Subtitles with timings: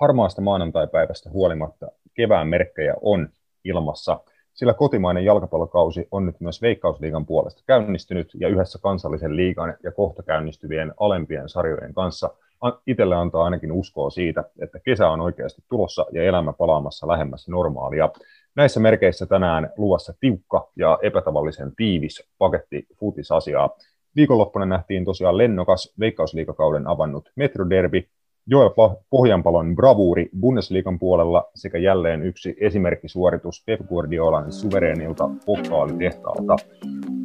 [0.00, 3.28] Harmaasta maanantaipäivästä huolimatta kevään merkkejä on
[3.64, 4.20] ilmassa,
[4.54, 10.22] sillä kotimainen jalkapallokausi on nyt myös Veikkausliigan puolesta käynnistynyt ja yhdessä kansallisen liigan ja kohta
[10.22, 12.30] käynnistyvien alempien sarjojen kanssa
[12.86, 18.10] itselle antaa ainakin uskoa siitä, että kesä on oikeasti tulossa ja elämä palaamassa lähemmäs normaalia.
[18.56, 23.70] Näissä merkeissä tänään luvassa tiukka ja epätavallisen tiivis paketti futisasiaa.
[24.16, 28.02] Viikonloppuna nähtiin tosiaan lennokas veikkausliikakauden avannut Metroderby,
[28.46, 28.70] Joel
[29.10, 36.56] Pohjanpalon bravuuri Bundesliigan puolella sekä jälleen yksi esimerkkisuoritus Pep Guardiolan suvereenilta pokaalitehtaalta.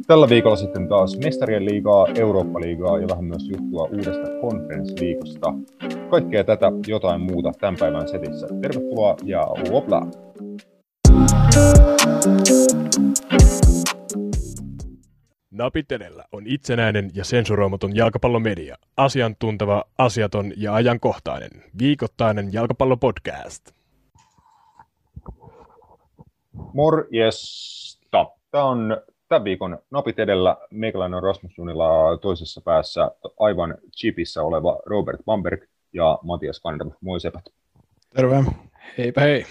[0.06, 5.54] Tällä viikolla sitten taas Mestarien liigaa, Eurooppa-liigaa ja vähän myös juttua uudesta Conference-liigasta.
[6.10, 8.46] Kaikkea tätä jotain muuta tämän päivän setissä.
[8.62, 10.06] Tervetuloa ja hopla!
[15.50, 23.70] Napitelellä on itsenäinen ja sensuroimaton jalkapallomedia, asiantunteva, asiaton ja ajankohtainen, viikoittainen jalkapallopodcast.
[26.74, 28.26] Morjesta.
[28.50, 28.96] Tämä on
[29.28, 30.56] tämän viikon Napit edellä.
[30.70, 36.92] Meikäläinen on Rasmus Junila toisessa päässä aivan chipissä oleva Robert Bamberg ja Matias Kandam.
[37.00, 37.44] Moi sepät.
[38.14, 38.44] Terve.
[38.98, 39.44] Heipä hei.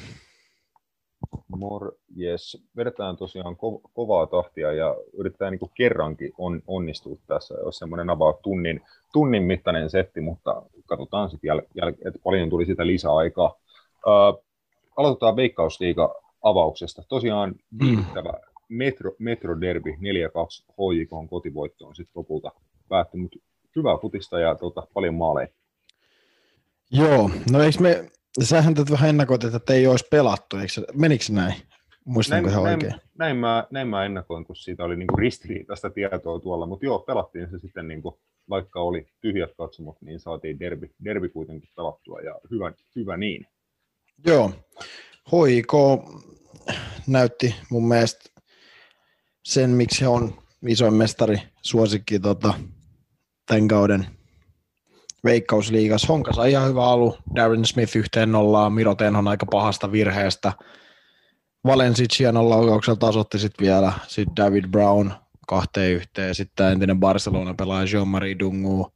[1.47, 2.63] Morjes.
[2.77, 7.55] Vedetään tosiaan ko- kovaa tahtia ja yritetään niin kerrankin on, onnistua tässä.
[7.65, 8.81] Jos semmoinen avaa tunnin,
[9.13, 13.55] tunnin mittainen setti, mutta katsotaan sitten, jäl- jäl- että paljon tuli sitä lisäaikaa.
[14.07, 14.43] Uh,
[14.97, 17.03] aloitetaan Veikkausliiga avauksesta.
[17.09, 18.47] Tosiaan viittävä mm.
[18.69, 19.95] Metro, Metro Derby 4-2
[20.71, 22.51] HJK on kotivoitto on sitten lopulta
[22.89, 23.41] päättynyt.
[23.75, 25.47] Hyvää futista ja tota, paljon maaleja.
[26.91, 28.11] Joo, no eikö me,
[28.45, 31.53] sähän tätä vähän ennakoit, että ei olisi pelattu, eikö, menikö näin?
[32.05, 32.91] Muistanko näin, ihan oikein?
[32.91, 36.99] Näin, näin, mä, näin mä ennakoin, kun siitä oli niinku ristiriitaista tietoa tuolla, mutta joo,
[36.99, 42.39] pelattiin se sitten, niinku, vaikka oli tyhjät katsomot, niin saatiin derby, derby kuitenkin pelattua ja
[42.51, 43.47] hyvä, hyvä niin.
[44.25, 44.51] Joo,
[45.31, 45.73] HIK
[47.07, 48.29] näytti mun mielestä
[49.43, 50.33] sen, miksi he on
[50.67, 52.53] isoin mestari suosikki tota,
[53.45, 54.16] tämän kauden
[55.23, 56.09] Veikkausliigas.
[56.09, 60.53] Honka sai ihan hyvä alu, Darren Smith yhteen nollaan, Miro on aika pahasta virheestä.
[61.65, 65.11] Valensic hienolla laukauksella tasotti sitten vielä, sitten David Brown
[65.47, 68.93] kahteen yhteen, sitten entinen Barcelona-pelaaja Jean-Marie Dungu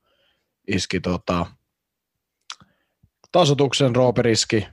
[0.68, 1.46] iski tota,
[3.32, 4.68] tasotuksen Rooperiski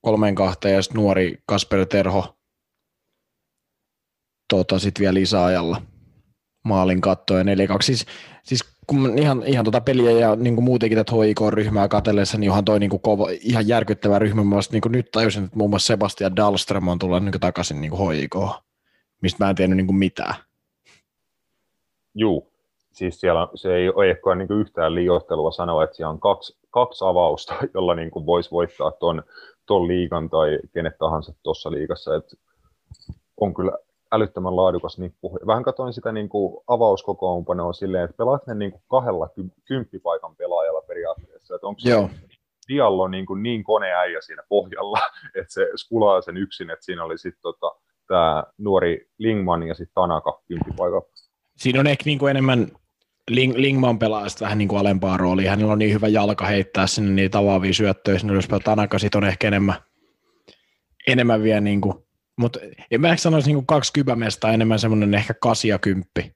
[0.00, 0.74] kolmeen kahteen.
[0.74, 2.38] Ja sitten nuori Kasper Terho
[4.48, 5.82] tota, sitten vielä lisäajalla
[6.66, 7.46] maalin kattoja 4-2.
[7.80, 8.06] Siis,
[8.42, 12.64] siis kun ihan, ihan tota peliä ja niin kuin muutenkin tätä HIK-ryhmää katsellessa, niin onhan
[12.64, 14.44] toi niin kuin kova, ihan järkyttävä ryhmä.
[14.44, 17.90] Mä niin kuin nyt tajusin, että muun muassa Sebastian Dahlström on tullut niin takaisin niin
[17.90, 18.34] kuin HIK,
[19.22, 20.34] mistä mä en tiennyt niin kuin mitään.
[22.14, 22.52] Juu,
[22.92, 27.04] siis siellä se ei ole niin kuin yhtään liioittelua sanoa, että siellä on kaksi, kaksi
[27.04, 29.22] avausta, jolla niin kuin voisi voittaa ton,
[29.66, 32.16] ton liigan tai kenet tahansa tuossa liigassa.
[32.16, 32.34] Et
[33.40, 33.72] on kyllä
[34.12, 35.38] älyttömän laadukas nippu.
[35.46, 39.28] Vähän katsoin sitä niin kuin avauskokoonpanoa silleen, että pelaat ne niin kuin kahdella
[39.64, 41.54] kymppipaikan pelaajalla periaatteessa.
[41.54, 42.10] Että onko Joo.
[42.68, 44.98] Diallo niin, kuin niin koneäijä siinä pohjalla,
[45.40, 47.72] että se skulaa sen yksin, että siinä oli sitten tota,
[48.08, 51.06] tämä nuori Lingman ja sitten Tanaka kymppipaikalla.
[51.56, 52.68] Siinä on ehkä niin kuin enemmän
[53.30, 55.50] Ling, Lingman pelaa sitten vähän niin kuin alempaa roolia.
[55.50, 58.18] Hänellä on niin hyvä jalka heittää sinne niitä avaavia syöttöjä.
[58.18, 59.74] Sinne jos Tanaka sitten on ehkä enemmän,
[61.06, 62.05] enemmän vielä niin kuin
[62.36, 62.60] mutta
[62.90, 66.32] en mä ehkä sanoisi niin kaksi kybämestä, enemmän semmoinen ehkä kasia kymppi.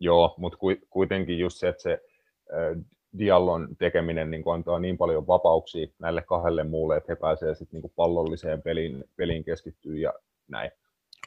[0.00, 0.58] Joo, mutta
[0.90, 2.84] kuitenkin just se, että se äh,
[3.18, 7.92] Diallon tekeminen niin antaa niin paljon vapauksia näille kahdelle muulle, että he pääsevät sitten niin
[7.96, 10.12] pallolliseen peliin, peliin keskittyä ja
[10.48, 10.70] näin.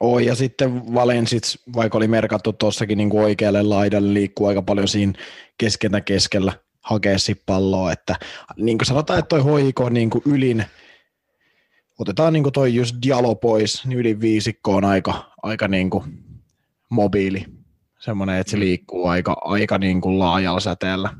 [0.00, 5.12] Oh, ja sitten Valensits, vaikka oli merkattu tuossakin niin oikealle laidalle, liikkuu aika paljon siinä
[5.58, 8.16] keskenä keskellä hakea palloa, että
[8.56, 10.64] niin kuin sanotaan, että toi hoiko niin kuin ylin
[11.98, 16.04] otetaan niin toi just Dialo pois, niin yli viisikko on aika, aika niin kuin
[16.90, 17.44] mobiili.
[17.98, 18.60] Semmoinen, että se mm.
[18.60, 21.10] liikkuu aika, aika niin kuin laajalla säteellä.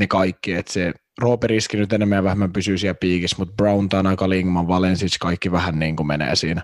[0.00, 4.28] Ne kaikki, että se Rooperiski nyt enemmän ja vähemmän pysyy siellä piikissä, mutta Brown, Tanaka,
[4.28, 6.62] Lingman, Valensic, kaikki vähän niin kuin menee siinä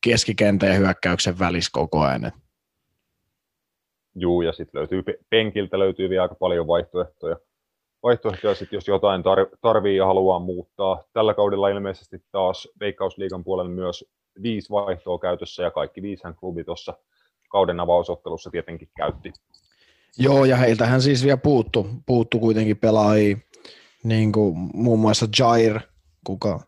[0.00, 2.32] keskikentän ja hyökkäyksen välissä koko ajan.
[4.14, 7.36] Juu, ja sitten löytyy penkiltä löytyy vielä aika paljon vaihtoehtoja
[8.02, 11.04] vaihtoehtoja, sit, jos jotain tar- tarvii ja haluaa muuttaa.
[11.12, 14.04] Tällä kaudella ilmeisesti taas Veikkausliigan puolella myös
[14.42, 16.94] viisi vaihtoa käytössä ja kaikki viishän klubi tuossa
[17.50, 19.32] kauden avausottelussa tietenkin käytti.
[20.18, 23.36] Joo, ja heiltähän siis vielä puuttu, puuttu kuitenkin pelaajia,
[24.04, 25.80] niin kuin muun muassa Jair,
[26.26, 26.60] kuka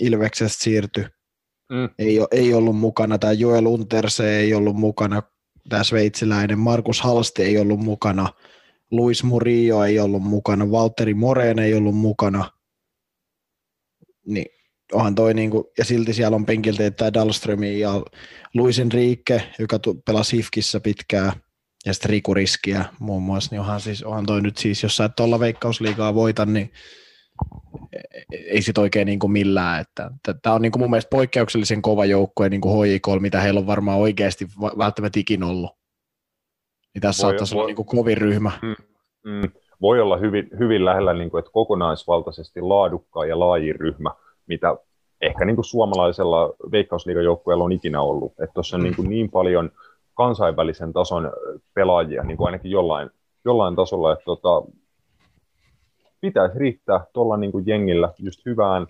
[0.00, 1.04] Ilveksestä siirtyi,
[1.70, 1.88] mm.
[1.98, 5.22] ei, ei ollut mukana, tämä Joel Unterse ei ollut mukana,
[5.68, 8.28] tämä sveitsiläinen Markus Halsti ei ollut mukana,
[8.90, 12.50] Luis Murillo ei ollut mukana, Valtteri Moreen ei ollut mukana,
[14.26, 14.46] niin
[14.92, 18.02] onhan toi niinku, ja silti siellä on penkiltä että Dahlströmi ja
[18.54, 21.32] Luis Enrique, joka pelasi Hifkissä pitkään,
[21.86, 25.04] ja sitten Riku Riskiä muun muassa, niin onhan, siis, onhan toi nyt siis, jos sä
[25.04, 26.72] et tuolla veikkausliigaa voita, niin
[28.30, 29.80] ei sit oikein niin kuin millään.
[29.80, 30.10] Että,
[30.42, 33.98] tämä on niin kuin mun mielestä poikkeuksellisen kova joukkue kuin HIK, mitä heillä on varmaan
[33.98, 34.48] oikeasti
[34.78, 35.75] välttämättä ikin ollut.
[36.96, 38.52] Niin tässä voi, saattaisi voi, olla niin kuin kovin ryhmä.
[38.62, 38.74] Mm,
[39.24, 39.50] mm,
[39.80, 44.10] voi olla hyvin, hyvin lähellä, niin kuin, että kokonaisvaltaisesti laadukkaan ja laajin ryhmä,
[44.46, 44.76] mitä
[45.20, 48.32] ehkä niin kuin suomalaisella veikkausliigajoukkueella on ikinä ollut.
[48.32, 49.70] Että tuossa on niin, kuin niin paljon
[50.14, 51.32] kansainvälisen tason
[51.74, 53.10] pelaajia, niin kuin ainakin jollain,
[53.44, 54.62] jollain tasolla, että tota,
[56.20, 58.86] pitäisi riittää tuolla niin kuin jengillä just hyvään,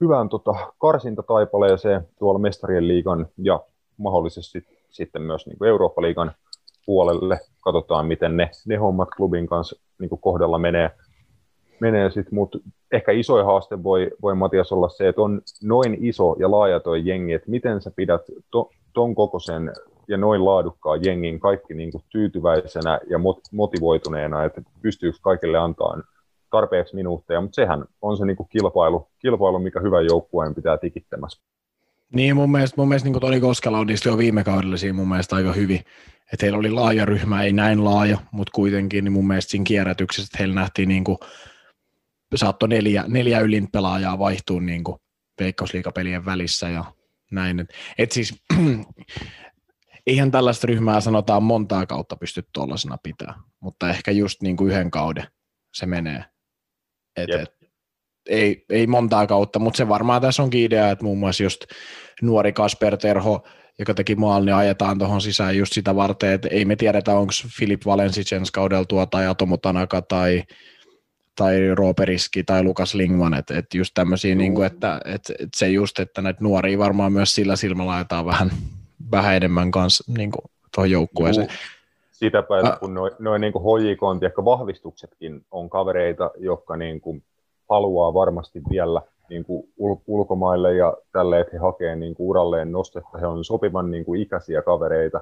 [0.00, 3.60] hyvään tota, karsintataipaleeseen tuolla mestarien liigan ja
[3.96, 6.32] mahdollisesti sitten myös niin kuin Eurooppa-liigan
[6.86, 7.40] puolelle.
[7.60, 10.90] Katsotaan, miten ne, ne hommat klubin kanssa niin kohdalla menee.
[11.80, 12.58] menee sit, mutta
[12.92, 16.94] ehkä isoin haaste voi, voi Matias olla se, että on noin iso ja laaja tuo
[16.94, 19.72] jengi, että miten sä pidät to, ton kokoisen
[20.08, 23.18] ja noin laadukkaan jengin kaikki niin kuin tyytyväisenä ja
[23.52, 26.02] motivoituneena, että pystyykö kaikille antaa
[26.50, 31.42] tarpeeksi minuutteja, mutta sehän on se niin kuin kilpailu, kilpailu, mikä hyvän joukkueen pitää tikittämässä.
[32.14, 35.36] Niin, mun mielestä, mun mielestä niin Toni Koskela onnistui jo viime kaudella siinä mun mielestä
[35.36, 35.80] aika hyvin.
[36.32, 40.28] Että heillä oli laaja ryhmä, ei näin laaja, mutta kuitenkin niin mun mielestä siinä kierrätyksessä,
[40.28, 41.18] että heillä nähtiin niin kuin,
[42.34, 44.98] saattoi neljä, neljä ylin pelaajaa vaihtua niin kuin
[45.40, 46.84] veikkausliikapelien välissä ja
[47.30, 47.60] näin.
[47.60, 47.68] Et,
[47.98, 48.42] et siis,
[50.06, 54.90] eihän tällaista ryhmää sanotaan montaa kautta pysty tuollaisena pitää, mutta ehkä just niin kuin yhden
[54.90, 55.26] kauden
[55.74, 56.24] se menee.
[57.16, 57.40] Et, yep.
[57.40, 57.59] et,
[58.30, 61.64] ei, ei montaa kautta, mutta se varmaan tässä onkin idea, että muun muassa just
[62.22, 63.42] nuori Kasper Terho,
[63.78, 67.32] joka teki maal, niin ajetaan tuohon sisään just sitä varten, että ei me tiedetä, onko
[67.58, 70.42] Filip Valensic ensi kaudella tuo, tai Atomo Tanaka, tai,
[71.36, 75.68] tai Rooperiski, tai Lukas Lingman, että et just tämmöisiä, niin kuin, että et, et se
[75.68, 78.50] just, että näitä nuoria varmaan myös sillä silmällä ajetaan vähän,
[79.10, 80.30] vähän enemmän kanssa niin
[80.74, 81.48] tuohon joukkueeseen.
[81.48, 81.58] Juu
[82.12, 87.22] sitä päätä, kun noin noi niin HJK vahvistuksetkin on kavereita, jotka niin kuin
[87.70, 92.72] haluaa varmasti vielä niin kuin ul- ulkomaille ja tälle, että he hakee niin kuin uralleen
[92.72, 93.18] nostetta.
[93.18, 95.20] He on sopivan niin kuin ikäisiä kavereita.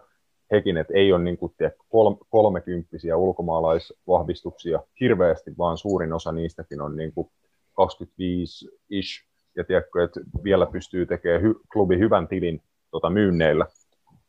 [0.50, 6.80] Hekin, että ei ole niin kuin, tiedä, kol- kolmekymppisiä ulkomaalaisvahvistuksia hirveästi, vaan suurin osa niistäkin
[6.80, 7.30] on niin kuin
[7.80, 9.28] 25-ish.
[9.56, 13.66] Ja tiedätkö, että vielä pystyy tekemään hy- klubi hyvän tilin tota, myynneillä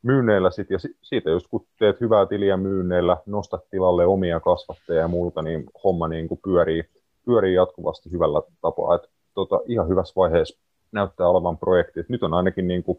[0.02, 5.08] myynneillä sit, ja siitä just kun teet hyvää tiliä myynneillä, nostat tilalle omia kasvatteja ja
[5.08, 6.84] muuta, niin homma niin kuin pyörii,
[7.30, 8.94] pyörii jatkuvasti hyvällä tapaa.
[8.94, 9.02] Et,
[9.34, 10.60] tota, ihan hyvässä vaiheessa
[10.92, 12.00] näyttää olevan projekti.
[12.00, 12.98] Et nyt on ainakin niin kuin,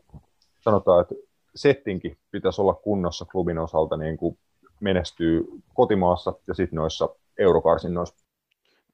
[0.60, 1.16] sanotaan, että
[1.56, 4.38] settinkin pitäisi olla kunnossa klubin osalta niin kuin
[4.80, 8.16] menestyy kotimaassa ja sitten noissa eurokarsinnoissa.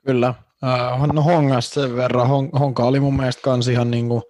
[0.06, 0.34] Kyllä.
[0.64, 2.28] Äh, no Hongasta sen verran.
[2.60, 4.22] Honka oli mun mielestä kans ihan niin kuin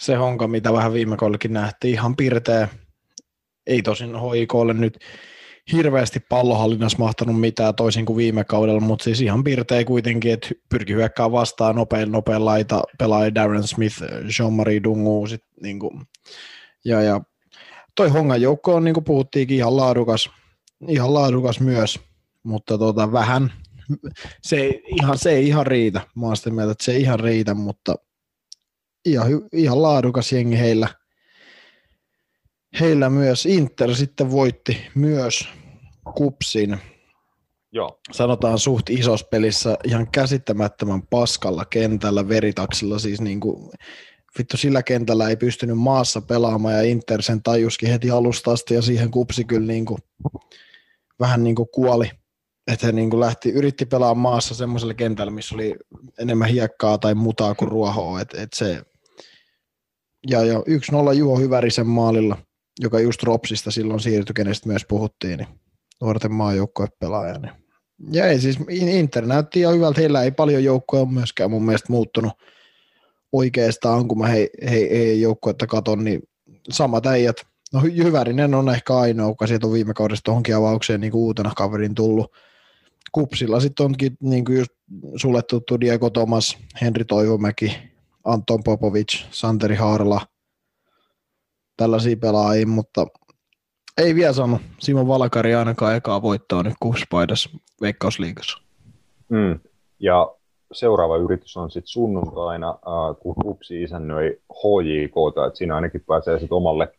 [0.00, 1.94] se Honka, mitä vähän viime kaudellakin nähtiin.
[1.94, 2.68] Ihan pirteä,
[3.66, 4.98] ei tosin HIKlle nyt
[5.72, 10.92] hirveästi pallohallinnassa mahtanut mitään toisin kuin viime kaudella, mutta siis ihan piirtei kuitenkin, että pyrki
[10.92, 16.00] hyökkää vastaan nopein, nopein laita, pelaaja Darren Smith, Jean-Marie Dungu, sit, niin kuin,
[16.84, 17.20] ja, ja
[17.94, 20.30] toi Hongan joukko on, niin kuin puhuttiinkin, ihan laadukas,
[20.88, 22.00] ihan laadukas myös,
[22.42, 23.52] mutta tota, vähän,
[24.42, 26.00] se ei, ihan, se ei ihan riitä.
[26.16, 27.94] Mä oon mieltä, että se ei ihan riitä, mutta
[29.04, 30.88] ihan, ihan laadukas jengi heillä–
[32.80, 33.46] heillä myös.
[33.46, 35.48] Inter sitten voitti myös
[36.10, 36.78] kupsin.
[37.72, 38.00] Joo.
[38.12, 43.70] Sanotaan suht isossa pelissä ihan käsittämättömän paskalla kentällä, veritaksilla siis niin kuin,
[44.38, 48.82] vittu sillä kentällä ei pystynyt maassa pelaamaan ja Inter sen tajuskin heti alusta asti ja
[48.82, 49.98] siihen kupsi kyllä niin kuin,
[51.20, 52.10] vähän niin kuin kuoli.
[52.66, 55.74] Että he niin kuin lähti, yritti pelaa maassa semmoisella kentällä, missä oli
[56.18, 58.20] enemmän hiekkaa tai mutaa kuin ruohoa.
[58.20, 58.82] Et, et se,
[60.30, 62.36] ja, ja 1-0 Juho Hyvärisen maalilla–
[62.80, 65.48] joka just Ropsista silloin siirtyi, kenestä myös puhuttiin, niin
[66.00, 67.38] nuorten maajoukkuepelaaja.
[67.38, 67.52] Niin.
[68.10, 71.92] Ja ei siis Inter näytti ihan hyvältä, heillä ei paljon joukkoja ole myöskään mun mielestä
[71.92, 72.32] muuttunut
[73.32, 76.22] oikeastaan, kun mä hei, hei, hei joukkuetta katon, niin
[76.70, 77.36] samat äijät.
[77.72, 81.94] No Hyvärinen on ehkä ainoa, joka sieltä on viime kaudesta tuohonkin avaukseen niin uutena kaverin
[81.94, 82.32] tullut.
[83.12, 84.70] Kupsilla sitten onkin niin kuin just
[85.16, 87.76] sulle tuttu Diego Thomas, Henri Toivomäki,
[88.24, 90.20] Anton Popovic, Santeri Haarla–
[91.80, 93.06] tällaisia pelaajia, mutta
[94.00, 94.60] ei vielä sano.
[94.78, 97.50] Simon Valkari ainakaan ekaa voittaa nyt kuuspaidassa
[97.82, 98.58] Veikkausliigassa.
[99.28, 99.60] Mm.
[100.00, 100.32] Ja
[100.72, 105.14] seuraava yritys on sitten sunnuntaina, äh, kun Kupsi isännöi HJK,
[105.46, 106.92] että siinä ainakin pääsee sitten omalle,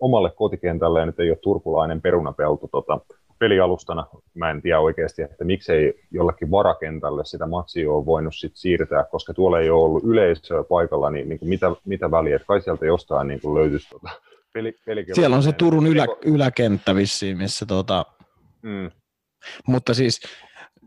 [0.00, 3.00] omalle kotikentälle, ja nyt ei ole turkulainen perunapelto tota,
[3.38, 4.06] pelialustana.
[4.34, 9.34] Mä en tiedä oikeasti, että miksei jollakin varakentälle sitä matsia ole voinut sit siirtää, koska
[9.34, 12.86] tuolla ei ole ollut yleisöä paikalla, niin, niin kuin mitä, mitä väliä, että kai sieltä
[12.86, 14.10] jostain niin kuin löytyisi tota
[14.86, 18.06] peli, Siellä on se Turun ylä, yläkenttä vissiin, missä tota...
[18.62, 18.90] Mm.
[19.66, 20.20] Mutta siis,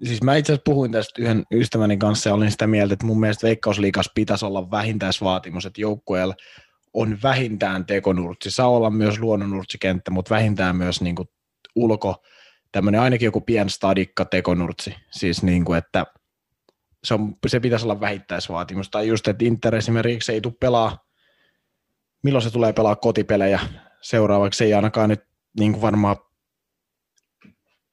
[0.03, 3.19] siis mä itse asiassa puhuin tästä yhden ystäväni kanssa ja olin sitä mieltä, että mun
[3.19, 6.35] mielestä Veikkausliikas pitäisi olla vähintäisvaatimus, että joukkueella
[6.93, 8.51] on vähintään tekonurtsi.
[8.51, 11.27] Saa olla myös luonnonurtsikenttä, mutta vähintään myös niin kuin
[11.75, 12.15] ulko,
[12.71, 14.95] tämmöinen ainakin joku pien stadikka tekonurtsi.
[15.11, 16.05] Siis niin kuin, että
[17.03, 18.89] se, on, se pitäisi olla vähittäisvaatimus.
[18.89, 21.10] Tai just, että Inter esimerkiksi ei tule pelaa,
[22.23, 23.59] milloin se tulee pelaa kotipelejä
[24.01, 25.23] seuraavaksi, ei ainakaan nyt
[25.59, 26.15] niin kuin varmaan,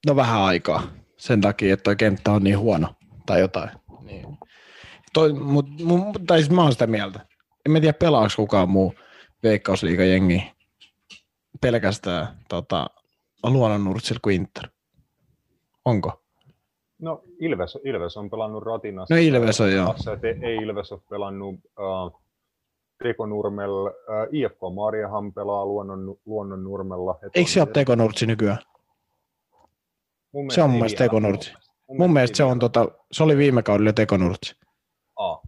[0.07, 0.83] no vähän aikaa
[1.17, 2.87] sen takia, että kenttä on niin huono
[3.25, 3.69] tai jotain.
[4.01, 4.37] Niin.
[5.13, 7.19] Toi, mut, mut, tai siis mä oon sitä mieltä.
[7.65, 8.93] En mä tiedä pelaako kukaan muu
[9.43, 10.51] veikkausliigajengi
[11.61, 12.87] pelkästään tota,
[13.43, 14.69] luonnonnurtsilla kuin Inter.
[15.85, 16.23] Onko?
[17.01, 19.15] No Ilves, Ilves on pelannut Ratinassa.
[19.15, 19.95] No Ilves on joo.
[20.41, 22.21] Ei Ilves ole pelannut uh,
[23.03, 23.89] Tekonurmella.
[23.89, 27.19] Uh, IFK Marjahan pelaa luonnon, luonnonnurmella.
[27.35, 28.59] Eikö se ole Tekonurtsi nykyään?
[30.51, 31.53] se on mun mielestä Tekonurtsi.
[31.87, 34.55] Mun, mun mielestä se on tota, se oli viime kaudella Tekonurtsi.
[35.15, 35.41] Aa.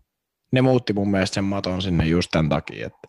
[0.51, 3.07] Ne muutti mun mielestä sen maton sinne just tämän takia, että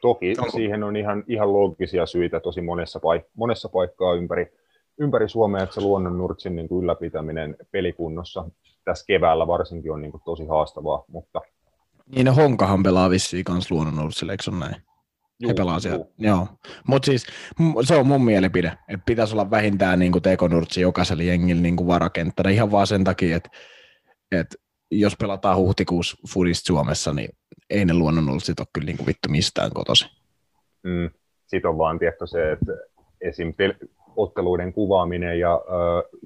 [0.00, 0.50] Toki Onko?
[0.50, 4.52] siihen on ihan, ihan loogisia syitä tosi monessa, paik- monessa paikkaa ympäri,
[4.98, 8.44] ympäri Suomea, että se luonnonnurtsin niin kuin ylläpitäminen pelikunnossa
[8.84, 11.04] tässä keväällä varsinkin on niin kuin tosi haastavaa.
[11.08, 11.40] Mutta...
[12.16, 14.76] Niin, Honkahan pelaa vissiin kanssa luonnonnurtsille, eikö näin?
[15.40, 16.04] Juu, He pelaa siellä.
[16.18, 16.48] Joo.
[16.88, 17.26] Mutta siis
[17.82, 22.50] se on mun mielipide, että pitäisi olla vähintään niin tekonurtsi jokaisella jengillä niin kuin varakenttänä
[22.50, 23.50] ihan vaan sen takia, että,
[24.32, 24.56] että
[24.90, 27.28] jos pelataan huhtikuussa Fudista Suomessa, niin
[27.70, 30.06] ei ne luonnonnollisesti ole kyllä niin kuin vittu mistään kotosi.
[30.82, 31.10] Mm.
[31.46, 32.72] Sitten on vaan tietty se, että
[33.20, 33.54] esim.
[33.54, 36.18] Pel- otteluiden kuvaaminen ja ö,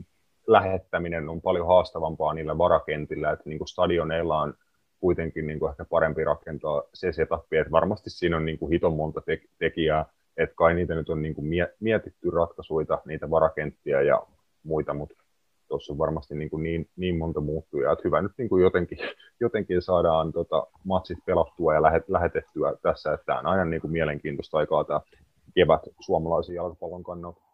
[0.47, 4.55] lähettäminen on paljon haastavampaa niillä varakentillä, että niin kuin stadioneilla on
[5.01, 8.97] kuitenkin niin kuin ehkä parempi rakentaa se setup, että varmasti siinä on niin kuin hiton
[8.97, 11.47] monta te- tekijää, että kai niitä nyt on niin kuin
[11.81, 14.23] mietitty ratkaisuja, niitä varakenttiä ja
[14.63, 15.15] muita, mutta
[15.69, 18.99] tuossa on varmasti niin, kuin niin, niin monta muuttujaa, että hyvä nyt niin kuin jotenkin,
[19.41, 23.93] jotenkin saadaan tota, matsit pelattua ja lähet, lähetettyä tässä, että tämä on aina niin kuin
[23.93, 25.01] mielenkiintoista aikaa tämä
[25.55, 27.48] kevät suomalaisen jalkapallon kannalta.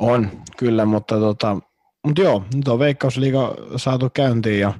[0.00, 1.56] On, kyllä, mutta, tota,
[2.06, 4.72] mutta joo, nyt on Veikkausliiga saatu käyntiin ja,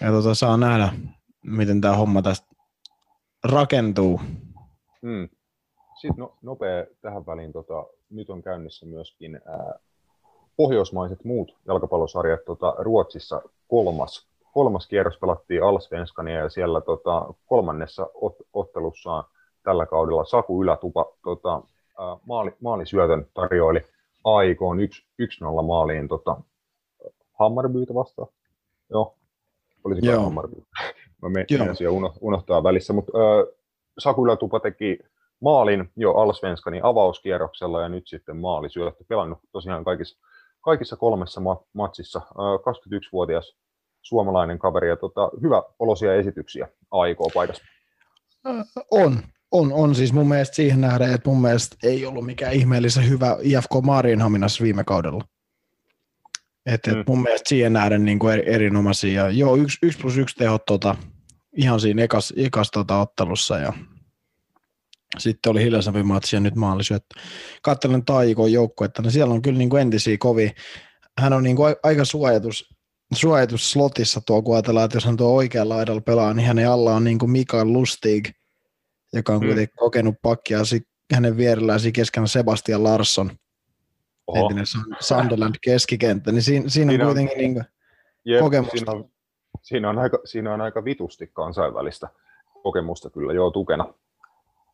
[0.00, 0.92] ja tota, saa nähdä,
[1.42, 2.46] miten tämä homma tästä
[3.44, 4.20] rakentuu.
[5.02, 5.28] Hmm.
[6.00, 9.78] Sitten no, nopea tähän väliin, tota, nyt on käynnissä myöskin ää,
[10.56, 18.36] pohjoismaiset muut jalkapallosarjat tota, Ruotsissa kolmas, kolmas kierros pelattiin Alsvenskania ja siellä tota, kolmannessa ot,
[18.52, 19.24] ottelussaan
[19.62, 21.62] tällä kaudella Saku Ylätupa tota,
[22.26, 23.84] maali, maalisyötön tarjoili
[24.24, 26.36] aikoon 1-0 maaliin tota,
[27.32, 28.28] Hammarbyytä vastaan.
[28.90, 29.16] Joo,
[29.84, 30.22] olisiko Joo.
[30.22, 30.56] Hammarby?
[31.22, 31.88] Mä menisin
[32.20, 33.54] unohtaa välissä, mutta äh,
[33.98, 34.98] Saku Ylätupa teki
[35.40, 40.18] maalin jo Alsvenskanin avauskierroksella ja nyt sitten maali syöttö pelannut tosiaan kaikissa
[40.64, 41.40] kaikissa kolmessa
[41.72, 42.20] matsissa.
[42.28, 43.56] 21-vuotias
[44.02, 47.64] suomalainen kaveri ja tota, hyvä olosia esityksiä aikoo paikassa.
[48.90, 49.22] On,
[49.54, 53.36] on, on siis mun mielestä siihen nähden, että mun mielestä ei ollut mikään ihmeellisen hyvä
[53.42, 55.24] IFK Marienhaminassa viime kaudella.
[56.66, 57.04] Et, et mm.
[57.06, 59.30] mun mielestä siihen nähden niin kuin erinomaisia.
[59.30, 60.96] Joo, yksi, yksi plus yksi tehot tota,
[61.56, 63.72] ihan siinä ekas, ekas tota, ottelussa ja
[65.18, 67.04] sitten oli hiljaisempi matsi ja nyt maalisyöt.
[67.62, 70.50] Katselen Taikon joukkuetta, niin siellä on kyllä niin kuin entisiä kovia.
[71.18, 72.74] Hän on niin kuin aika suojatus,
[73.14, 76.94] suojatus slotissa tuo, kun ajatellaan, että jos hän tuo oikealla laidalla pelaa, niin hänen alla
[76.94, 78.28] on niin kuin Mikael Lustig,
[79.14, 79.46] joka on mm.
[79.46, 80.58] kuitenkin kokenut pakkia.
[81.12, 83.30] Hänen vierellään keskellä Sebastian Larsson,
[84.26, 84.40] Oho.
[84.40, 84.64] entinen
[85.00, 87.64] Sunderland keskikenttä, niin siinä, siinä, siinä on kuitenkin niin kuin
[88.24, 88.76] jep, kokemusta.
[88.76, 89.10] Siinä on,
[89.62, 92.08] siinä, on aika, siinä on aika vitusti kansainvälistä
[92.62, 93.94] kokemusta kyllä joo tukena.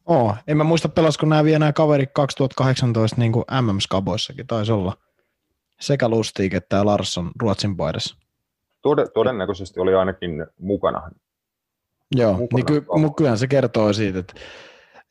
[0.07, 4.97] Oo, en mä muista pelasko nämä vielä nämä kaverit 2018 niin kuin MM-skaboissakin taisi olla.
[5.81, 8.17] Sekä Lustig että Larsson Ruotsin paidassa.
[8.89, 11.11] Tod- todennäköisesti oli ainakin mukana.
[12.17, 14.35] Joo, niin ky- mutta kyllähän se kertoo siitä, että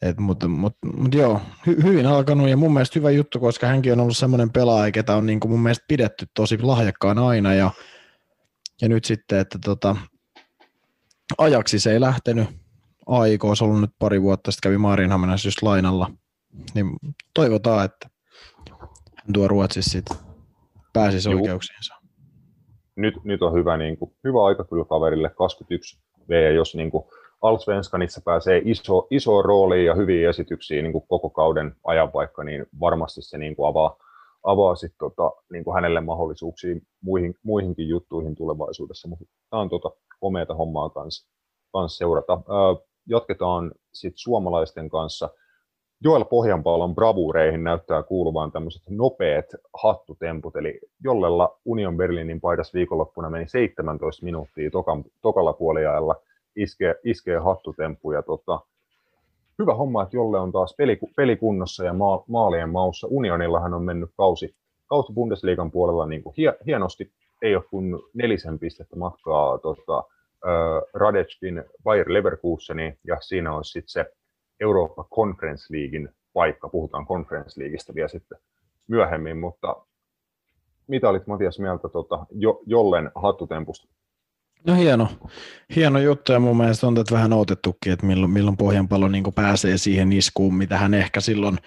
[0.01, 3.93] et, mutta, mutta, mutta joo, hy- hyvin alkanut ja mun mielestä hyvä juttu, koska hänkin
[3.93, 7.71] on ollut semmoinen pelaaja, ketä on niin kuin mun mielestä pidetty tosi lahjakkaan aina ja,
[8.81, 9.95] ja nyt sitten, että tota,
[11.37, 12.49] ajaksi se ei lähtenyt,
[13.07, 16.11] AIK olisi ollut nyt pari vuotta sitten, kävi Maarianhaminassa just lainalla.
[16.75, 16.97] Niin
[17.33, 18.09] toivotaan, että
[19.15, 20.17] hän tuo Ruotsissa sitten
[20.93, 21.39] pääsisi Juu.
[21.39, 21.95] oikeuksiinsa.
[22.95, 26.91] Nyt, nyt on hyvä, niin kuin, hyvä aika kyllä kaverille, 21 V, ja jos niin
[26.91, 27.03] kuin,
[27.41, 32.65] Alsvenskanissa pääsee iso, iso rooliin ja hyviä esityksiä niin kuin koko kauden ajan vaikka, niin
[32.79, 33.97] varmasti se niin kuin avaa,
[34.43, 39.07] avaa sit, tota, niin kuin hänelle mahdollisuuksia muihin, muihinkin juttuihin tulevaisuudessa.
[39.07, 41.29] Mutta tämä on tota, komeata hommaa kanssa,
[41.73, 42.33] kanssa seurata.
[42.33, 45.29] Öö, jatketaan sitten suomalaisten kanssa.
[46.03, 49.45] Joel Pohjanpalon bravureihin näyttää kuuluvan tämmöiset nopeat
[49.83, 56.15] hattutemput, eli jollella Union Berlinin paidas viikonloppuna meni 17 minuuttia tokan, tokalla puoliajalla
[56.55, 58.21] iskee, iskee hattutemppuja.
[58.21, 58.59] Tota,
[59.59, 63.07] hyvä homma, että Jolle on taas peli, pelikunnossa ja maa, maalien maussa.
[63.07, 68.59] Unionillahan on mennyt kausi, kausi Bundesliigan puolella niin kuin hie, hienosti, ei ole kuin nelisen
[68.59, 74.05] pistettä matkaa tota, äh, Radetskin Bayer Leverkuseni, ja siinä on sitten se
[74.59, 76.69] Eurooppa Conference Leaguein paikka.
[76.69, 78.37] Puhutaan Conference Leagueista vielä sitten
[78.87, 79.75] myöhemmin, mutta
[80.87, 83.87] mitä olit Matias mieltä tota, jo, Jollen hattutempusta?
[84.67, 85.07] No hieno,
[85.75, 89.77] hieno juttu ja mun mielestä on tätä vähän odotettukin, että milloin, milloin Pohjanpallo niin pääsee
[89.77, 91.57] siihen iskuun, mitä hän ehkä silloin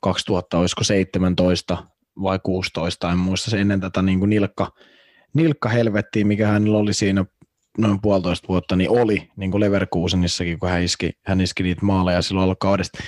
[0.00, 1.86] 2000, olisiko 17
[2.22, 4.72] vai 16, en muista se ennen tätä niin nilkka,
[5.34, 7.24] nilkka helvettiin, mikä hänellä oli siinä
[7.78, 12.22] noin puolitoista vuotta, niin oli niin kuin Leverkusenissakin, kun hän iski, hän iski niitä maaleja
[12.22, 12.98] silloin alkaudesta.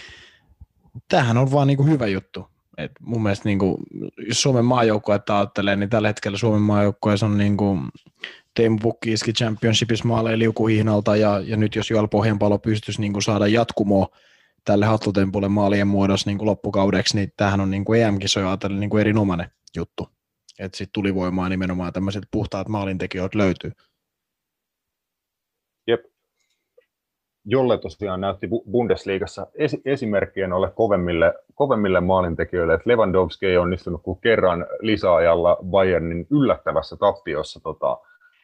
[1.09, 2.47] Tämähän on vaan niin kuin hyvä juttu.
[2.79, 3.77] Et mun mielestä niin kuin,
[4.29, 7.89] jos Suomen maajoukkuetta ajattelee, niin tällä hetkellä Suomen maajoukkueessa on niin kuin,
[8.55, 13.23] Teemu Pukki iski Championshipissa maaleja liukuhihnalta ja, ja nyt jos Joel Pohjanpalo pystyisi niin kuin
[13.23, 14.09] saada jatkumoa
[14.65, 18.91] tälle hattutempulle maalien muodossa niin kuin loppukaudeksi, niin tämähän on niin kuin EM-kisoja ajatellen niin
[18.91, 20.09] kuin erinomainen juttu.
[20.59, 23.73] Että sitten tuli voimaa nimenomaan tämmöiset puhtaat maalintekijöitä löytyy.
[25.87, 26.01] Jep.
[27.53, 34.21] Jolle tosiaan näytti Bundesliigassa esi- esimerkkiä noille kovemmille, kovemmille maalintekijöille, että Lewandowski ei onnistunut kuin
[34.21, 37.99] kerran lisäajalla Bayernin yllättävässä tappiossa tota,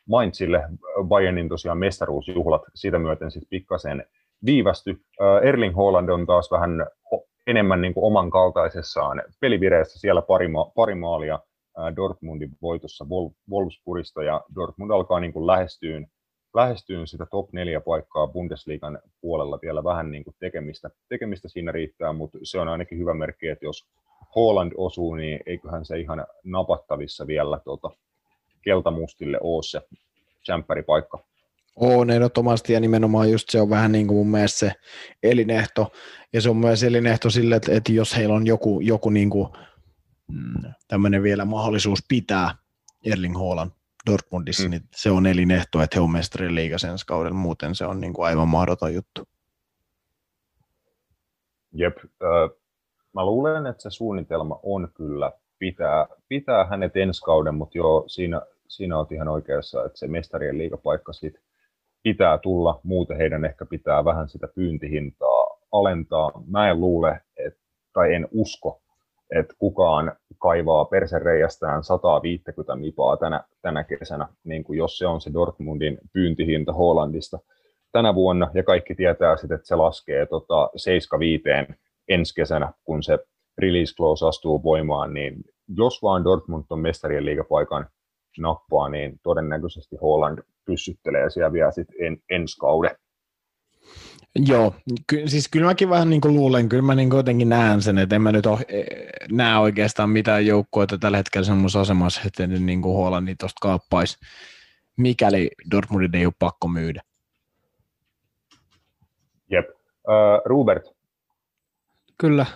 [0.08, 0.62] Mainzille.
[1.04, 4.04] Bayernin tosiaan mestaruusjuhlat siitä myöten sitten pikkasen
[4.46, 5.00] viivästy.
[5.42, 6.86] Erling Haaland on taas vähän
[7.46, 9.98] enemmän niin kuin oman kaltaisessaan pelivireessä.
[9.98, 11.38] Siellä pari, ma- pari maalia
[11.96, 13.06] Dortmundin voitossa
[13.50, 16.06] Wolfsburgista ja Dortmund alkaa niin kuin lähestyyn,
[16.56, 22.12] lähestyyn sitä top 4 paikkaa Bundesliigan puolella vielä vähän niin kuin tekemistä, tekemistä siinä riittää,
[22.12, 23.86] mutta se on ainakin hyvä merkki, että jos
[24.34, 27.90] Holland osuu, niin eiköhän se ihan napattavissa vielä tuota,
[28.62, 29.80] keltamustille ole se
[30.86, 31.18] paikka.
[31.76, 34.72] On ehdottomasti ja nimenomaan just se on vähän niin kuin mun mielestä se
[35.22, 35.92] elinehto
[36.32, 39.48] ja se on myös elinehto sille, että, että jos heillä on joku, joku niin kuin,
[40.28, 42.54] mm, tämmöinen vielä mahdollisuus pitää
[43.04, 43.70] Erling Haaland
[44.10, 44.70] Dortmundissa, mm.
[44.70, 48.12] niin se on elinehto, että he on mestarien liiga ensi kaudella, muuten se on niin
[48.12, 49.22] kuin aivan mahdoton juttu.
[51.72, 52.56] Jep, äh,
[53.12, 58.42] mä luulen, että se suunnitelma on kyllä pitää, pitää hänet ensi kauden, mutta joo, siinä
[58.68, 61.34] siinä olet ihan oikeassa, että se mestarien liigapaikka sit
[62.02, 66.32] pitää tulla, muuten heidän ehkä pitää vähän sitä pyyntihintaa alentaa.
[66.46, 67.60] Mä en luule, että,
[67.92, 68.82] tai en usko,
[69.34, 75.32] että kukaan kaivaa persereijästään 150 mipaa tänä, tänä kesänä, niin kuin jos se on se
[75.32, 77.38] Dortmundin pyyntihinta Hollandista
[77.92, 81.44] tänä vuonna, ja kaikki tietää sitten, että se laskee tota 75
[82.08, 83.18] ensi kesänä, kun se
[83.58, 87.86] release clause astuu voimaan, niin jos vaan Dortmund on mestarien liigapaikan
[88.38, 92.90] nappaa, niin todennäköisesti Holland pyssyttelee siellä vielä sit en, ensi kauden.
[94.46, 94.74] Joo,
[95.06, 98.16] ky- siis kyllä mäkin vähän niin kuin luulen, kyllä mä niin jotenkin näen sen, että
[98.16, 98.82] en mä nyt e,
[99.32, 104.18] näe oikeastaan mitään joukkoita tällä hetkellä semmoisessa asemassa, että ne niin kuin Hollandi tuosta kaappaisi,
[104.96, 107.02] mikäli Dortmundin ei ole pakko myydä.
[109.50, 109.68] Jep.
[109.68, 110.84] Uh, Robert.
[112.18, 112.46] Kyllä.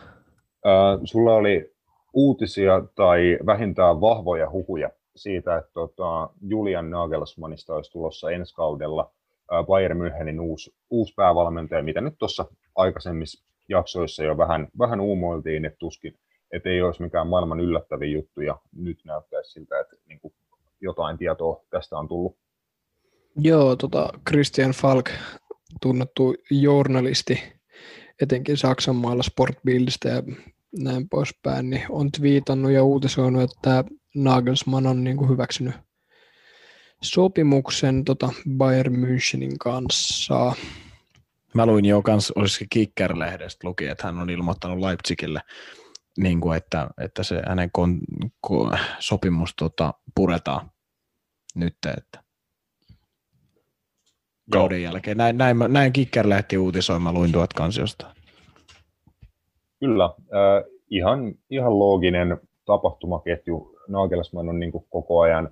[0.67, 1.73] Uh, sulla oli
[2.15, 9.11] uutisia tai vähintään vahvoja huhuja siitä, että tota, Julian Nagelsmannista olisi tulossa ensi kaudella
[9.67, 12.45] Bayern Münchenin uusi, uusi päävalmentaja, mitä nyt tuossa
[12.77, 16.19] aikaisemmissa jaksoissa jo vähän, vähän uumoiltiin, että tuskin,
[16.53, 20.35] että ei olisi mikään maailman yllättäviä juttu, ja nyt näyttäisi siltä, että niin kuin
[20.81, 22.37] jotain tietoa tästä on tullut.
[23.37, 25.11] Joo, tota Christian Falk,
[25.83, 27.43] tunnettu journalisti,
[28.23, 30.23] etenkin Saksan maalla Sportbildistä ja
[30.79, 33.85] näin poispäin, niin on twiitannut ja uutisoinut, että
[34.15, 35.75] Nagelsmann on niin kuin hyväksynyt
[37.03, 40.53] sopimuksen tota Bayern Münchenin kanssa.
[41.55, 45.41] Mä luin jo kans, olisikin Kicker-lehdestä luki, että hän on ilmoittanut Leipzigille,
[46.19, 47.99] niin kuin, että, että se hänen kon,
[48.41, 50.71] ko, sopimus tota, puretaan
[51.55, 52.23] nyt, että
[54.51, 55.17] kauden jälkeen.
[55.17, 58.15] Näin, näin, näin Kicker-lehti uutisoi, mä luin tuot kansiosta.
[59.81, 63.77] Kyllä, äh, ihan, ihan looginen tapahtumaketju.
[63.89, 65.51] Nagelsmann on niin kuin koko ajan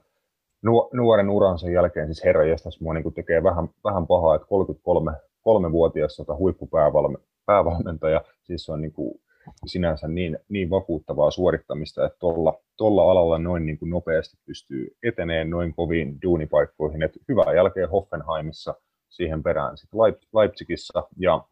[0.93, 6.17] nuoren uransa jälkeen, siis herra jästäs mua niin tekee vähän, vähän pahaa, että 33 kolmevuotias
[6.17, 9.21] tota, huippupäävalmentaja, siis se on niin kuin
[9.67, 15.51] sinänsä niin, niin vakuuttavaa suorittamista, että tuolla, tuolla alalla noin niin kuin nopeasti pystyy eteneen
[15.51, 17.03] noin koviin duunipaikkoihin.
[17.03, 18.75] Että hyvää jälkeen Hoffenheimissa,
[19.09, 20.01] siihen perään sitten
[20.35, 21.45] Leipzigissä ja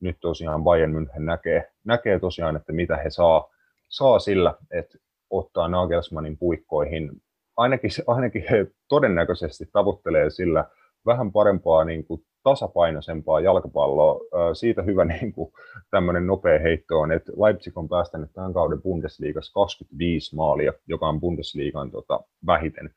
[0.00, 3.50] nyt tosiaan Bayern München näkee, näkee tosiaan, että mitä he saa,
[3.88, 4.98] saa sillä, että
[5.30, 7.22] ottaa Nagelsmannin puikkoihin.
[7.56, 10.64] Ainakin, ainakin he todennäköisesti tavoittelee sillä
[11.06, 14.20] vähän parempaa niin kuin tasapainoisempaa jalkapalloa.
[14.54, 15.52] Siitä hyvä niin kuin,
[15.90, 21.20] tämmöinen nopea heitto on, että Leipzig on päästänyt tämän kauden Bundesliigassa 25 maalia, joka on
[21.20, 22.90] Bundesliigan tota, vähiten.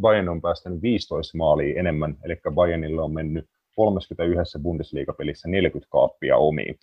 [0.00, 6.78] Bayern on päästänyt 15 maalia enemmän, eli Bayernilla on mennyt 31 Bundesliga-pelissä 40 kaappia omiin.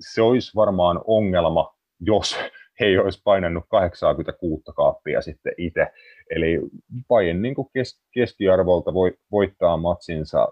[0.00, 2.36] Se olisi varmaan ongelma, jos
[2.80, 5.86] he ei olisi painanut 86 kaappia sitten itse.
[6.30, 6.60] Eli
[7.08, 10.48] Bayern niin kuin kes- keskiarvolta voi, voittaa matsinsa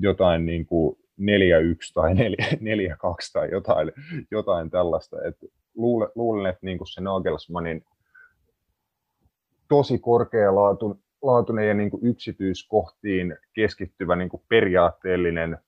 [0.00, 1.24] jotain niin kuin 4-1
[1.94, 2.16] tai 4-2
[3.32, 3.92] tai jotain,
[4.30, 5.16] jotain tällaista.
[5.28, 5.36] Et
[5.74, 7.84] luulen, luulen, että niin kuin se Nagelsmannin
[9.68, 15.58] tosi korkealaatuinen ja niin kuin yksityiskohtiin keskittyvä niin kuin periaatteellinen,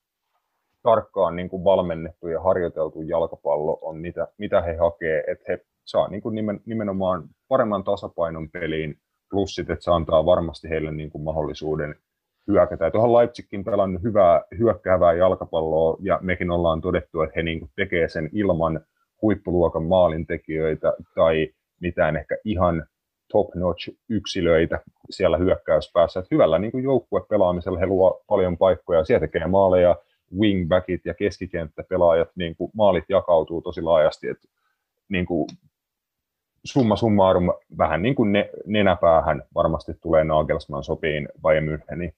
[0.87, 6.09] tarkkaan niin kuin valmennettu ja harjoiteltu jalkapallo on mitä, mitä he hakee, että he saa
[6.09, 8.94] niin kuin nimen, nimenomaan paremman tasapainon peliin,
[9.31, 11.94] plus sitten, että se antaa varmasti heille niin kuin mahdollisuuden
[12.49, 12.90] hyökätä.
[12.90, 18.31] Tuohon Leipzigkin pelannut hyvää hyökkäävää jalkapalloa, ja mekin ollaan todettu, että he niin tekee sen
[18.33, 18.81] ilman
[19.22, 21.49] huippuluokan maalintekijöitä tai
[21.81, 22.87] mitään ehkä ihan
[23.33, 26.20] top-notch yksilöitä siellä hyökkäyspäässä.
[26.20, 29.96] Että hyvällä niin joukkuepelaamisella he luo paljon paikkoja, siellä tekee maaleja,
[30.39, 34.49] wingbackit ja keskikenttäpelaajat, niin kuin maalit jakautuu tosi laajasti, että
[35.09, 35.47] niin kuin
[36.65, 42.12] summa summarum vähän niin kuin ne, nenäpäähän varmasti tulee Nagelsmann sopiin Bayern Müncheniin.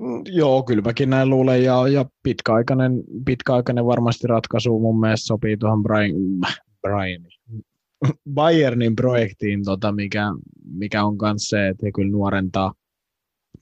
[0.00, 2.92] Mm, joo, kyllä mäkin näin luulen, ja, ja pitkäaikainen,
[3.26, 6.14] pitkäaikainen varmasti ratkaisu mun mielestä sopii tuohon Brian,
[6.82, 7.22] Brian,
[8.34, 10.24] Bayernin projektiin, tota, mikä,
[10.72, 12.72] mikä on myös se, että he kyllä nuorentaa,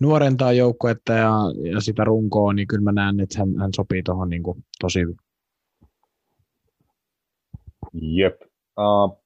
[0.01, 1.33] nuorentaa joukkuetta ja,
[1.73, 4.43] ja sitä runkoa, niin kyllä mä näen, että hän, hän sopii tuohon niin
[4.81, 5.17] tosi hyvin.
[7.93, 8.41] Jep.
[8.79, 9.23] Uh,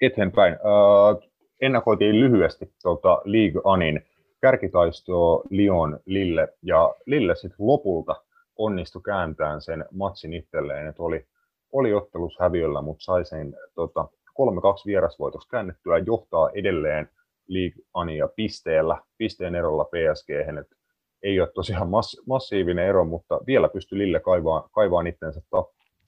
[0.00, 0.54] eteenpäin.
[0.54, 1.30] Uh,
[1.60, 4.02] ennakoitiin lyhyesti tuota League Anin
[4.40, 8.22] kärkitaistoa Lyon Lille, ja Lille sitten lopulta
[8.56, 11.26] onnistui kääntämään sen matsin itselleen, että oli,
[11.72, 17.10] oli ottelus häviöllä, mutta sai sen tota, 3-2 vierasvoitoksi käännettyä, johtaa edelleen
[17.48, 20.76] League Ania pisteellä, pisteen erolla PSG, että
[21.22, 25.40] ei ole tosiaan mass, massiivinen ero, mutta vielä pystyy Lille kaivaa, kaivaa itsensä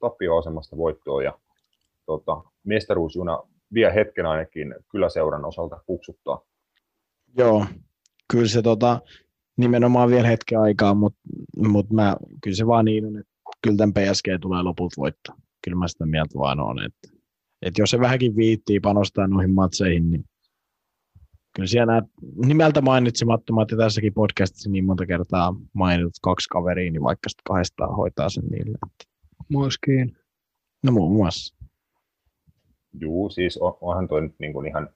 [0.01, 1.39] tappioasemasta voittoon ja
[2.07, 3.39] tota, mestaruusjuna
[3.75, 6.41] vie hetken ainakin kyllä seuran osalta puksuttaa.
[7.37, 7.67] Joo,
[8.31, 9.01] kyllä se tota,
[9.57, 11.21] nimenomaan vielä hetken aikaa, mutta
[11.57, 15.37] mut mä, kyllä se vaan niin on, että kyllä tämän PSG tulee lopulta voittaa.
[15.65, 17.09] Kyllä mä sitä mieltä vaan on, että,
[17.63, 20.25] että jos se vähänkin viittii panostaa noihin matseihin, niin
[21.57, 22.07] kyllä siellä nämä
[22.47, 27.97] nimeltä mainitsemattomat ja tässäkin podcastissa niin monta kertaa mainitut kaksi kaveria, niin vaikka sitten kahdestaan
[27.97, 28.79] hoitaa sen niille.
[29.49, 30.17] Moskiin.
[30.85, 31.57] No muun muassa.
[33.01, 34.89] Juu, siis on, onhan toi nyt niin kuin ihan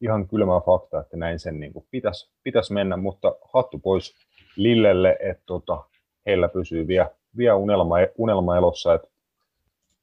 [0.00, 4.14] ihan kylmää fakta, että näin sen niin kuin pitäisi, pitäisi mennä, mutta hattu pois
[4.56, 5.84] Lillelle, että tota,
[6.26, 9.08] heillä pysyy vielä, vielä unelma, unelma elossa, että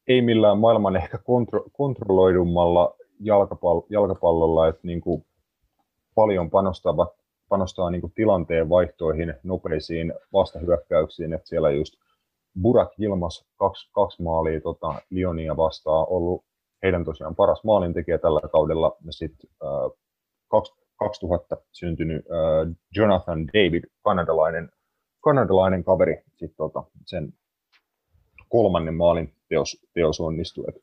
[0.07, 5.25] ei millään maailman ehkä kontro, kontrolloidummalla jalkapall- jalkapallolla, että niin kuin
[6.15, 7.09] paljon panostavat,
[7.49, 11.93] panostaa niin kuin tilanteen vaihtoihin, nopeisiin vastahyökkäyksiin, että siellä just
[12.61, 16.45] Burak Ilmas kaksi, kaksi maalia tota, Lionia vastaan ollut
[16.83, 18.97] heidän tosiaan paras maalintekijä tällä kaudella.
[19.09, 19.91] Sitten äh,
[20.99, 24.69] 2000 syntynyt äh, Jonathan David, kanadalainen,
[25.23, 27.33] kanadalainen kaveri, sitten tota, sen
[28.49, 30.65] kolmannen maalin teos, teos onnistui.
[30.67, 30.75] Et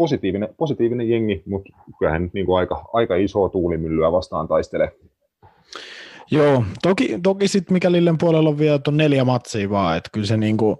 [0.00, 4.92] positiivinen, positiivinen jengi, mutta kyllähän nyt niin kuin aika, aika isoa tuulimyllyä vastaan taistelee.
[6.30, 10.26] Joo, toki, toki sitten mikä Lillen puolella on vielä on neljä matsia vaan, että kyllä
[10.26, 10.78] se niinku,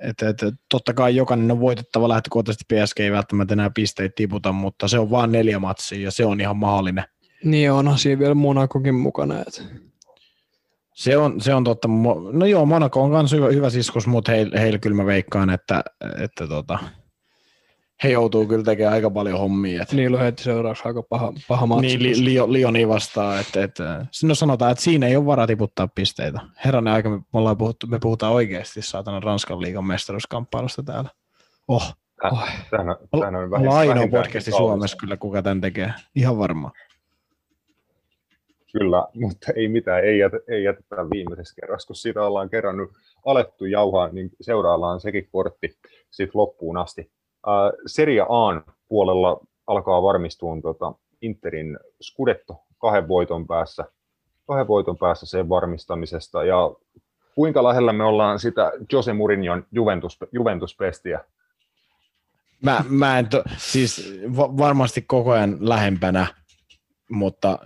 [0.00, 4.52] et, et, et, totta kai jokainen on voitettava lähtökohtaisesti PSG ei välttämättä enää pisteitä tiputa,
[4.52, 7.04] mutta se on vain neljä matsia ja se on ihan mahdollinen.
[7.44, 9.40] Niin onhan siinä vielä Monakokin mukana.
[9.40, 9.64] Et.
[10.94, 11.88] Se on, se on totta.
[12.32, 15.84] No joo, Monaco on myös hyvä, hyvä siskus, mutta heillä heil kyllä mä veikkaan, että,
[16.18, 16.78] että tota,
[18.02, 19.82] he joutuu kyllä tekemään aika paljon hommia.
[19.82, 19.96] Että...
[19.96, 21.86] Niin, heti seuraavaksi aika paha, paha matsi.
[21.86, 23.40] Niin, li, li, Lioni vastaa.
[23.40, 26.40] Että, että, no sanotaan, että siinä ei ole varaa tiputtaa pisteitä.
[26.64, 31.10] Herranen aika, me, ollaan puhuttu, me puhutaan oikeasti saatana Ranskan liigan mestaruuskamppailusta täällä.
[31.68, 31.94] Oh.
[32.24, 32.48] oh.
[32.70, 35.92] Tähän, tähän on vähän ainoa podcasti Suomessa kyllä, kuka tämän tekee.
[36.14, 36.70] Ihan varma.
[38.78, 42.90] Kyllä, mutta ei mitään, ei, jätä, ei jätetä viimeisessä kerrassa, kun siitä ollaan kerrannut
[43.26, 45.78] alettu jauhaa, niin seuraillaan sekin kortti
[46.10, 47.10] sitten loppuun asti.
[47.48, 48.22] Äh, Serie
[48.88, 53.84] puolella alkaa varmistua tota, Interin skudetto kahden voiton päässä,
[54.46, 56.70] kahden voiton päässä sen varmistamisesta, ja
[57.34, 61.20] kuinka lähellä me ollaan sitä Jose Mourinhon Juventus, Juventus-pestiä?
[62.62, 66.26] Mä, mä en to, siis va- varmasti koko ajan lähempänä,
[67.10, 67.58] mutta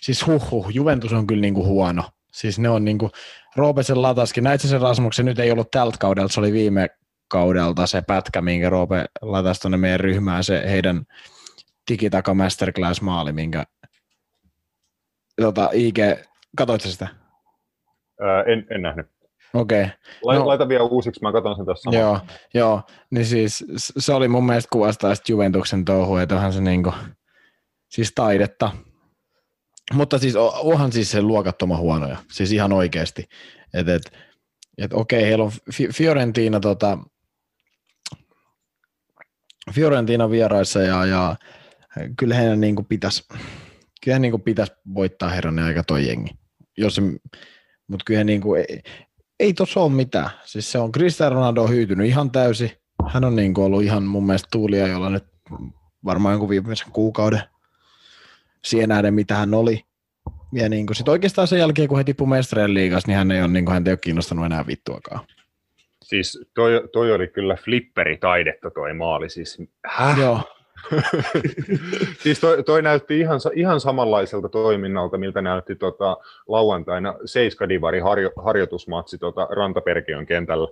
[0.00, 2.02] siis huh, huh Juventus on kyllä niinku huono.
[2.32, 3.10] Siis ne on niinku,
[3.56, 6.88] Roopesen lataskin, näitkö se Rasmuksen, nyt ei ollut tältä kaudelta, se oli viime
[7.28, 11.02] kaudelta se pätkä, minkä Roope latasi tuonne meidän ryhmään, se heidän
[11.90, 13.64] digitaka masterclass maali, minkä
[15.40, 15.98] tota, IG,
[16.56, 17.08] katoitko sitä?
[18.20, 19.06] Ää, en, en nähnyt.
[19.54, 19.82] Okei.
[19.82, 19.96] Okay.
[20.22, 22.20] Laita, no, laita vielä uusiksi, mä katson sen tässä Joo,
[22.54, 26.92] joo, niin siis se oli mun mielestä kuvastaa Juventuksen touhua, että onhan se niinku,
[27.88, 28.70] siis taidetta.
[29.92, 33.28] Mutta siis onhan siis se luokattoman huonoja, siis ihan oikeasti.
[33.74, 34.12] Että et,
[34.78, 35.52] et okei, heillä on
[35.92, 36.98] Fiorentina, tota,
[39.72, 41.36] Fiorentina vieraissa ja, ja
[42.18, 43.24] kyllä heidän niinku pitäisi,
[44.04, 46.30] kyllä niinku pitäisi voittaa herran aika toi jengi.
[46.78, 47.00] Jos
[47.88, 48.82] mutta kyllä niinku, ei,
[49.40, 50.30] ei tuossa ole mitään.
[50.44, 52.70] Siis se on Cristiano Ronaldo on hyytynyt ihan täysin.
[53.08, 55.24] Hän on niinku ollut ihan mun mielestä tuulia, jolla nyt
[56.04, 57.42] varmaan jonkun viimeisen kuukauden
[58.64, 59.84] siihen nähden, mitä hän oli.
[60.52, 63.40] Ja niin kuin sit oikeastaan sen jälkeen, kun he tippui mestarien liigassa, niin hän ei
[63.40, 65.26] ole, niin kuin, hän ei ole kiinnostanut enää vittuakaan.
[66.06, 69.28] Siis toi, toi oli kyllä flipperitaidetta toi maali.
[69.30, 70.18] Siis, häh?
[70.18, 70.40] Joo.
[72.22, 76.16] siis toi, toi, näytti ihan, ihan samanlaiselta toiminnalta, miltä näytti tota,
[76.48, 80.68] lauantaina Seiskadivari harjo, harjoitusmatsi tota, Rantaperkiön kentällä.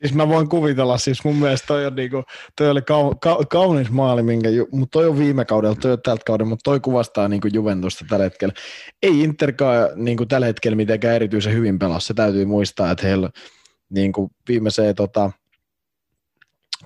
[0.00, 2.24] Siis mä voin kuvitella, siis mun mielestä toi, on niinku,
[2.56, 6.22] toi oli kau, ka, kaunis maali, minkä, mutta toi on viime kaudella, toi on tältä
[6.26, 8.54] kaudella, mutta toi kuvastaa niinku Juventusta tällä hetkellä.
[9.02, 13.30] Ei Interkaan niinku tällä hetkellä mitenkään erityisen hyvin pelaa, se täytyy muistaa, että heillä
[13.90, 15.30] niinku viimeiseen tota,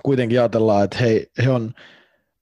[0.03, 1.73] kuitenkin ajatellaan, että he, he on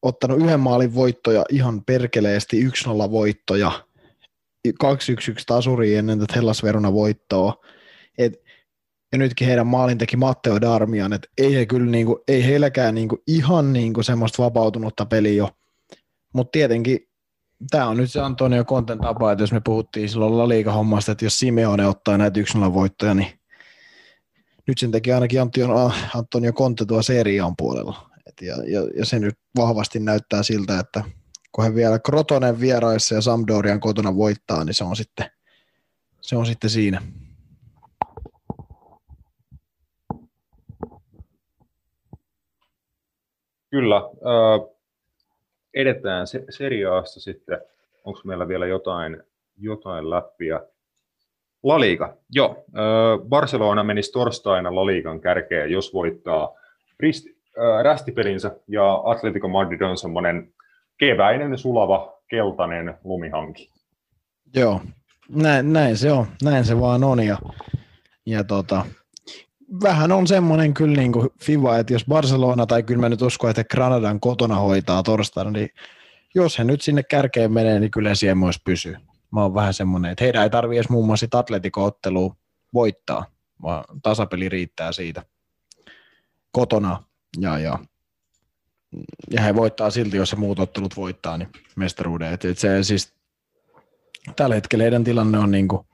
[0.02, 3.71] ottanut yhden maalin voittoja ihan perkeleesti, 1-0 voittoja,
[4.67, 4.74] 2-1-1
[5.47, 7.54] tasuri ennen tätä Hellas Verona voittoa.
[8.17, 8.34] Et
[9.12, 13.24] ja nytkin heidän maalin teki Matteo Darmian, että ei, he kyllä niinku, ei heilläkään niinku
[13.28, 15.52] ihan niinku semmoista vapautunutta peliä ole.
[16.34, 17.00] Mutta tietenkin
[17.71, 21.26] tämä on nyt se Antonio Konten tapa, että jos me puhuttiin silloin La Liga-hommasta, että
[21.26, 23.40] jos Simeone ottaa näitä 1 voittoja, niin
[24.67, 28.10] nyt sen teki ainakin Antonio, Antonio Conte tuo seriaan puolella.
[28.26, 31.04] Et ja, ja, ja, se nyt vahvasti näyttää siltä, että
[31.52, 35.26] kun he vielä Krotonen vieraissa ja Sampdorian kotona voittaa, niin se on sitten,
[36.21, 37.02] se on sitten siinä.
[43.69, 44.02] Kyllä.
[45.74, 47.62] Edetään se, seriaasta sitten.
[48.04, 49.24] Onko meillä vielä jotain,
[49.58, 50.60] jotain läppiä?
[51.63, 52.17] La Liga.
[52.30, 52.65] Joo.
[53.30, 56.54] Barcelona menisi torstaina La Ligan kärkeen, jos voittaa
[57.00, 58.56] risti, äh, rästipelinsä.
[58.67, 60.54] Ja Atletico Madrid on semmoinen
[60.97, 63.69] keväinen, sulava, keltainen lumihanki.
[64.56, 64.82] Joo,
[65.30, 66.28] näin, näin se on.
[66.43, 67.26] Näin se vaan on.
[67.26, 67.38] Ja,
[68.26, 68.86] ja tota,
[69.84, 73.50] vähän on semmoinen kyllä niin kuin FIVA, että jos Barcelona tai kyllä mä nyt uskon,
[73.50, 75.69] että Granadan kotona hoitaa torstaina, niin
[76.36, 78.97] jos he nyt sinne kärkeen menee, niin kyllä siellä myös pysyy.
[79.32, 82.00] Mä oon vähän semmoinen, että heidän ei tarvitse edes muun muassa atletico
[82.74, 83.26] voittaa,
[83.62, 85.24] vaan tasapeli riittää siitä
[86.52, 87.04] kotona.
[87.39, 87.80] Ja, ja,
[89.32, 92.34] ja he voittaa silti, jos se muut ottelut voittaa, niin mestaruuden.
[92.34, 93.13] Et, et se siis,
[94.36, 95.88] tällä hetkellä heidän tilanne on niin kuin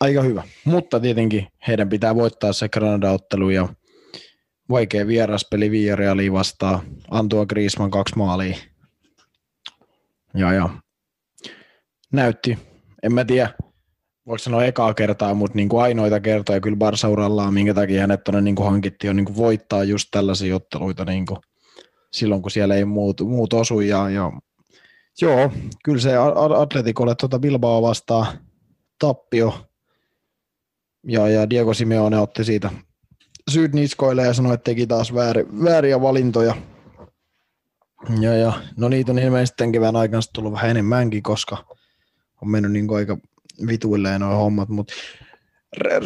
[0.00, 0.42] aika hyvä.
[0.64, 3.68] Mutta tietenkin heidän pitää voittaa se Granada-ottelu ja
[4.70, 6.80] vaikea vieraspeli Villarealia vastaan.
[7.10, 8.56] Antua Griezmann kaksi maalia.
[10.34, 10.68] Ja, ja
[12.12, 12.58] näytti,
[13.02, 13.50] en mä tiedä,
[14.26, 18.24] voiko sanoa ekaa kertaa, mutta niin kuin ainoita kertoja kyllä Barsa urallaan, minkä takia hänet
[18.24, 21.38] tuonne niin hankittiin, on niin kuin voittaa just tällaisia otteluita niin kuin
[22.12, 23.80] silloin, kun siellä ei muut, muut osu.
[23.80, 24.32] Ja, ja,
[25.22, 25.52] joo,
[25.84, 26.16] kyllä se
[26.56, 28.32] Atletikolle tuota Bilbao vastaa
[28.98, 29.66] tappio
[31.06, 32.70] ja, ja Diego Simeone otti siitä
[33.50, 36.54] syyt niskoille ja sanoi, että teki taas vääri, vääriä valintoja.
[38.20, 41.64] Ja, ja, no niitä on ilmeisesti tämän kevään aikana tullut vähän enemmänkin, koska
[42.42, 43.18] on mennyt niin aika
[43.66, 44.94] vituilleen nuo hommat, mutta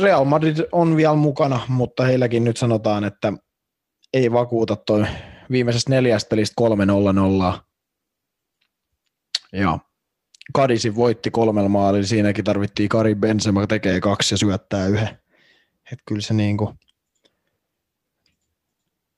[0.03, 3.33] Real Madrid on vielä mukana, mutta heilläkin nyt sanotaan, että
[4.13, 5.07] ei vakuuta toi
[5.51, 6.55] viimeisestä neljästä pelistä
[7.55, 7.61] 3-0-0.
[9.53, 9.79] Ja
[10.53, 15.19] Kadisi voitti kolmella maalilla, siinäkin tarvittiin Kari Benzema tekee kaksi ja syöttää yhden.
[15.93, 16.75] Et kyllä se niinku...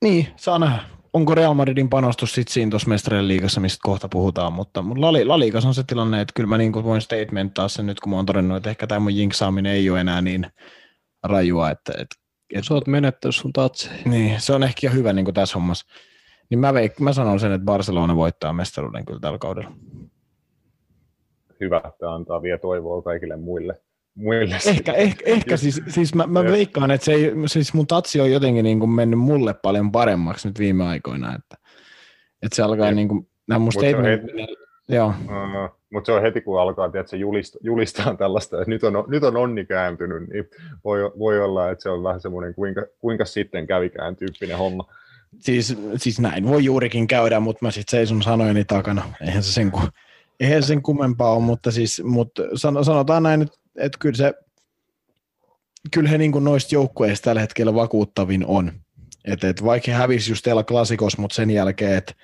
[0.02, 0.95] Niin, saa nähdä.
[1.16, 5.38] Onko Real Madridin panostus sitten siinä tuossa mestarien liigassa, mistä kohta puhutaan, mutta La, La
[5.38, 8.26] Liigassa on se tilanne, että kyllä mä niin voin statementtaa sen nyt, kun mä oon
[8.26, 10.46] todennut, että ehkä tämä mun jinksaaminen ei ole enää niin
[11.22, 12.16] rajua, että, että
[12.54, 13.90] et, Sä oot menettänyt sun tatse.
[14.04, 15.86] Niin, se on ehkä hyvä niin kuin tässä hommassa.
[16.50, 19.72] Niin mä, veik, mä sanon sen, että Barcelona voittaa mestaruuden kyllä tällä kaudella.
[21.60, 23.80] Hyvä, että antaa vielä toivoa kaikille muille.
[24.16, 28.20] Muille ehkä, ehkä, ehkä siis, siis mä, mä veikkaan, että se ei, siis mun tatsi
[28.20, 31.56] on jotenkin niin kuin mennyt mulle paljon paremmaksi nyt viime aikoina, että,
[32.42, 34.22] että se alkaa niin kuin, nämä mun statement,
[34.88, 35.06] Joo.
[35.08, 39.04] Uh, mutta se on heti, kun alkaa että se julista, julistaa tällaista, että nyt on,
[39.08, 40.44] nyt on onni kääntynyt, niin
[40.84, 44.84] voi, voi olla, että se on vähän semmoinen kuinka, kuinka sitten kävikään tyyppinen homma.
[45.38, 49.02] Siis, siis näin voi juurikin käydä, mutta mä sitten seison sanojeni takana.
[49.20, 49.72] Eihän se sen,
[50.40, 52.42] eihän sen kummempaa ole, mutta, siis, mutta
[52.82, 53.58] sanotaan näin, että
[53.98, 54.34] kyllä se
[55.90, 58.72] kyllä he niin kuin noista joukkueista tällä hetkellä vakuuttavin on.
[59.24, 62.14] Et, et vaikka he hävisi just El Klassikos, mutta sen jälkeen, että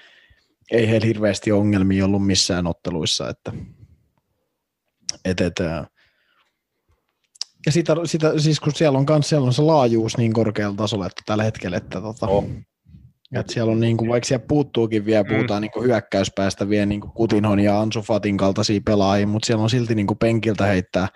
[0.71, 3.29] ei heillä hirveästi ongelmia ollut missään otteluissa.
[3.29, 3.53] Että,
[5.25, 5.55] et, et,
[7.67, 11.07] ja sitä, sitä, siis kun siellä on, kans, siellä on se laajuus niin korkealla tasolla
[11.07, 12.45] että tällä hetkellä, että tota, oh.
[13.37, 15.29] että siellä on niin kuin, vaikka siellä puuttuukin vielä, mm.
[15.29, 15.63] puhutaan mm.
[15.63, 19.71] niin kuin hyökkäyspäästä vielä niin kuin Kutinhon ja Ansu Fatin kaltaisia pelaajia, mutta siellä on
[19.71, 21.09] silti niin kuin penkiltä heittää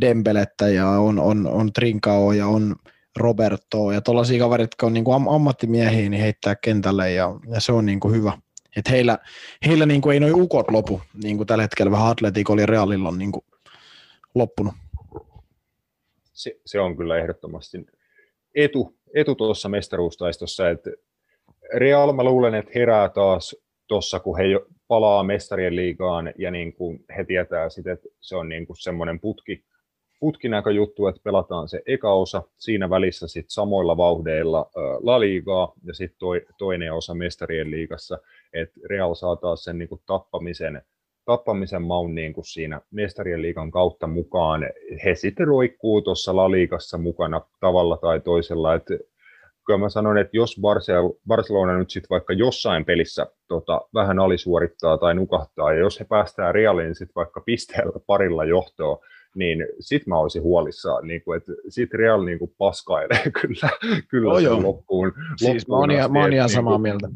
[0.00, 2.76] Dembelettä ja on, on, on Trinkao ja on
[3.16, 7.72] Roberto ja tuollaisia kaverit, jotka on niin kuin ammattimiehiä, niin heittää kentälle ja, ja se
[7.72, 8.32] on niin kuin hyvä.
[8.76, 9.18] Et heillä,
[9.66, 13.08] heillä niin kuin ei noin ukot lopu, niin kuin tällä hetkellä vähän Atleticolla ja Realilla
[13.08, 13.44] on niin kuin
[14.34, 14.74] loppunut.
[16.32, 17.86] Se, se, on kyllä ehdottomasti
[18.54, 20.90] etu, etu tuossa mestaruustaistossa, että
[21.74, 24.44] Real mä luulen, että herää taas tuossa, kun he
[24.88, 29.20] palaa mestarien liigaan ja niin kuin he tietää sitten, että se on niin kuin semmoinen
[29.20, 29.64] putki,
[30.20, 34.70] putkinäköjuttu, että pelataan se eka osa, siinä välissä sitten samoilla vauhdeilla
[35.02, 38.18] La Ligaa ja sitten toi, toinen osa mestarien liigassa,
[38.52, 40.82] että Real saa taas sen niin kuin tappamisen,
[41.24, 44.66] tappamisen maun niin kuin siinä mestarien liigan kautta mukaan.
[45.04, 48.94] He sitten roikkuu tuossa La Liigassa mukana tavalla tai toisella, että
[49.66, 50.60] kyllä mä sanon, että jos
[51.26, 56.54] Barcelona nyt sitten vaikka jossain pelissä tota, vähän alisuorittaa tai nukahtaa, ja jos he päästään
[56.54, 58.98] Realin sitten vaikka pisteellä parilla johtoon,
[59.34, 63.70] niin sit mä olisin huolissaan, niin kuin, että sit Real niin kuin paskailee kyllä,
[64.08, 65.12] kyllä oh, sen loppuun.
[65.36, 67.08] Siis loppuun mä oon, mä oon ihan samaa niin kuin, mieltä.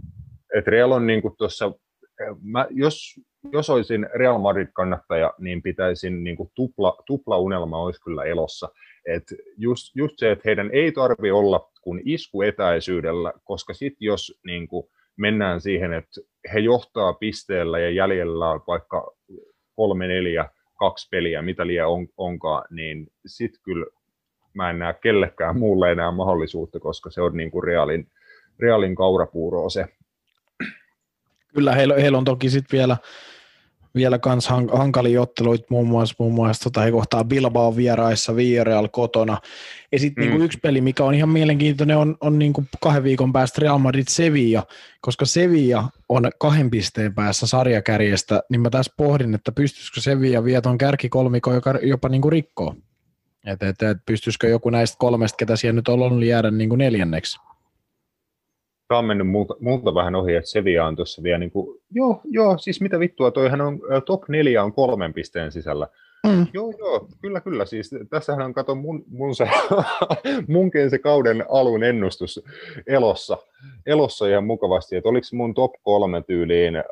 [0.59, 1.73] Että Real on niin kuin tuossa,
[2.43, 3.21] mä, jos,
[3.53, 8.69] jos olisin Real Madrid-kannattaja, niin pitäisin niin kuin tupla, tupla unelma olisi kyllä elossa.
[9.09, 9.25] Et
[9.57, 14.87] just, just se, että heidän ei tarvi olla kuin iskuetäisyydellä, koska sitten jos niin kuin
[15.17, 16.21] mennään siihen, että
[16.53, 19.13] he johtaa pisteellä ja jäljellä on vaikka
[19.75, 20.49] kolme, neljä,
[20.85, 23.87] kaksi peliä, mitä liian on, onkaan, niin sitten kyllä
[24.55, 28.07] mä en näe kellekään muulle enää mahdollisuutta, koska se on niin kuin realin,
[28.59, 29.87] realin kaurapuuroa se.
[31.55, 32.97] Kyllä, heillä, heillä on toki sitten vielä,
[33.95, 39.39] vielä kans hankalia otteluita, muun muassa, muun muassa tota, he kohtaa Bilbao vieraissa, Villarreal kotona.
[39.93, 40.39] Ja sitten niinku mm.
[40.39, 44.05] niinku yksi peli, mikä on ihan mielenkiintoinen, on, on niinku kahden viikon päästä Real Madrid
[44.09, 44.63] Sevilla,
[45.01, 50.79] koska Sevilla on kahden pisteen päässä sarjakärjestä, niin mä tässä pohdin, että pystyisikö Sevilla vieton
[50.79, 52.75] kärkikolmiko joka jopa niinku rikkoo.
[53.47, 57.39] Että et, et, pystyisikö joku näistä kolmesta, ketä siellä nyt on ollut, jäädä niinku neljänneksi
[58.89, 62.21] tämä on mennyt multa, multa vähän ohi, että Sevilla on tuossa vielä niin kuin, joo,
[62.25, 65.89] joo, siis mitä vittua, toihan on, top neljä on kolmen pisteen sisällä.
[66.27, 66.47] Mm.
[66.53, 67.65] Joo, joo, kyllä, kyllä.
[67.65, 69.49] Siis tässähän on, kato, mun, mun se,
[70.49, 72.45] munkin se kauden alun ennustus
[72.87, 73.39] elossa,
[73.87, 76.83] elossa ihan mukavasti, että oliko mun top kolme tyyliin, äh,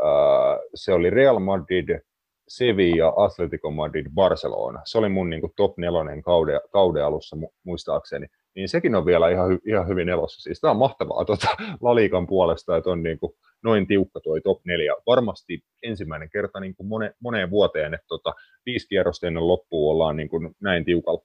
[0.75, 2.01] se oli Real Madrid,
[2.49, 4.81] Sevilla, Atletico Madrid, Barcelona.
[4.85, 9.31] Se oli mun niin kuin, top nelonen kauden, kauden alussa muistaakseni niin sekin on vielä
[9.31, 10.41] ihan, hy- ihan hyvin elossa.
[10.41, 11.47] Siis tämä on mahtavaa tuota,
[11.81, 14.93] Laliikan puolesta, että on niin kuin noin tiukka tuo top 4.
[15.07, 18.35] Varmasti ensimmäinen kerta niin kuin mone, moneen vuoteen, että tota,
[18.67, 21.25] viisi kierrosta ennen loppuun ollaan niin kuin näin tiukalla.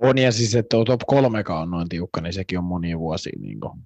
[0.00, 3.30] On ja siis, että top 3 on noin tiukka, niin sekin on moni vuosi.
[3.40, 3.78] Niin kuin.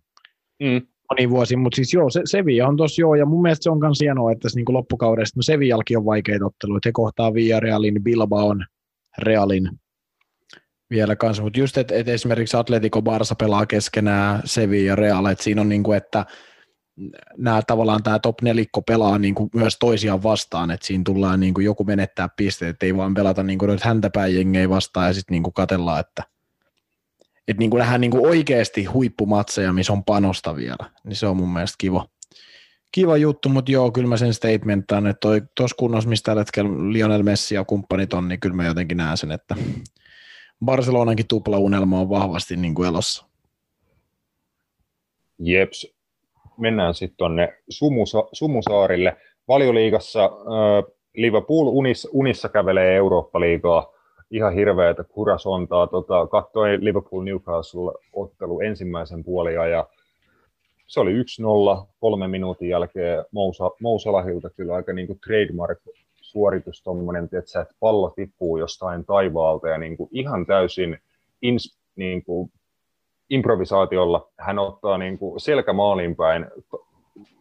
[0.62, 0.86] Mm.
[1.10, 3.78] Moni vuosi, mutta siis joo, se, Sevilla on tosi joo, ja mun mielestä se on
[3.78, 8.66] myös hienoa, että niin loppukaudesta, no Sevillakin on vaikeita otteluita, he kohtaa Villarealin, Bilbaon,
[9.18, 9.70] Realin,
[10.90, 15.44] vielä kanssa, mutta just, että et esimerkiksi Atletico Barça pelaa keskenään Sevilla ja Real, että
[15.44, 16.26] siinä on niin kuin, että
[17.36, 21.54] nämä tavallaan tämä top nelikko pelaa niin kuin myös toisiaan vastaan, että siinä tullaan niin
[21.54, 25.42] kuin joku menettää pisteet, että ei vaan pelata niin kuin häntäpäin vastaan ja sitten niin
[25.42, 26.22] kuin katsellaan, että
[27.48, 31.36] että niin kuin nähdään niin kuin oikeasti huippumatseja, missä on panosta vielä, niin se on
[31.36, 32.06] mun mielestä kiva.
[32.92, 37.22] Kiva juttu, mutta joo, kyllä mä sen statementaan, että tuossa kunnossa, mistä tällä hetkellä Lionel
[37.22, 39.54] Messi ja kumppanit on, niin kyllä mä jotenkin näen sen, että
[40.64, 43.24] Barcelonankin tuplaunelma on vahvasti niin kuin elossa.
[45.38, 45.94] Jeps.
[46.56, 49.16] mennään sitten tuonne Sumusa, Sumusaarille.
[49.48, 53.92] Valioliigassa äh, Liverpool unissa, unissa kävelee Eurooppa-liigaa
[54.30, 55.86] ihan hirveätä kurasontaa.
[55.86, 59.86] Tota, katsoin Liverpool Newcastle-ottelu ensimmäisen puolia ja
[60.86, 65.78] se oli 1-0 kolme minuutin jälkeen Mousa, Mousalahilta kyllä aika niin kuin trademark
[66.30, 70.98] suoritus tuommoinen, että, pallo tippuu jostain taivaalta ja niin kuin ihan täysin
[71.42, 72.52] ins, niin kuin
[73.30, 76.46] improvisaatiolla hän ottaa niin kuin selkämaaliin päin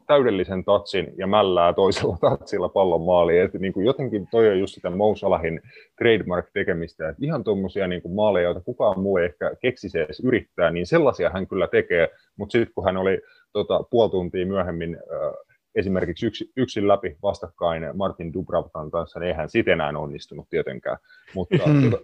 [0.08, 3.42] täydellisen tatsin ja mällää toisella tatsilla pallon maaliin.
[3.42, 5.62] Että niin kuin jotenkin toi on just sitä Mousalahin
[5.98, 10.86] trademark-tekemistä, että ihan tuommoisia niin maaleja, joita kukaan muu ei ehkä keksisi edes yrittää, niin
[10.86, 13.22] sellaisia hän kyllä tekee, mutta sitten kun hän oli
[13.54, 19.50] tota, puoli tuntia myöhemmin äh, esimerkiksi yksi, yksin läpi vastakkain Martin Dubravkan kanssa, niin eihän
[19.50, 20.98] sitten enää onnistunut tietenkään.
[21.34, 21.92] Mutta mm.
[21.92, 22.04] tota,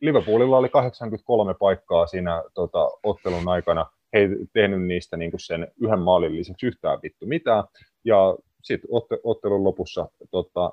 [0.00, 5.68] Liverpoolilla oli 83 paikkaa siinä tota, ottelun aikana, he ei tehnyt niistä niin kuin sen
[5.80, 7.64] yhden maalin lisäksi yhtään vittu mitään,
[8.04, 8.90] ja sitten
[9.24, 10.72] ottelun lopussa tota,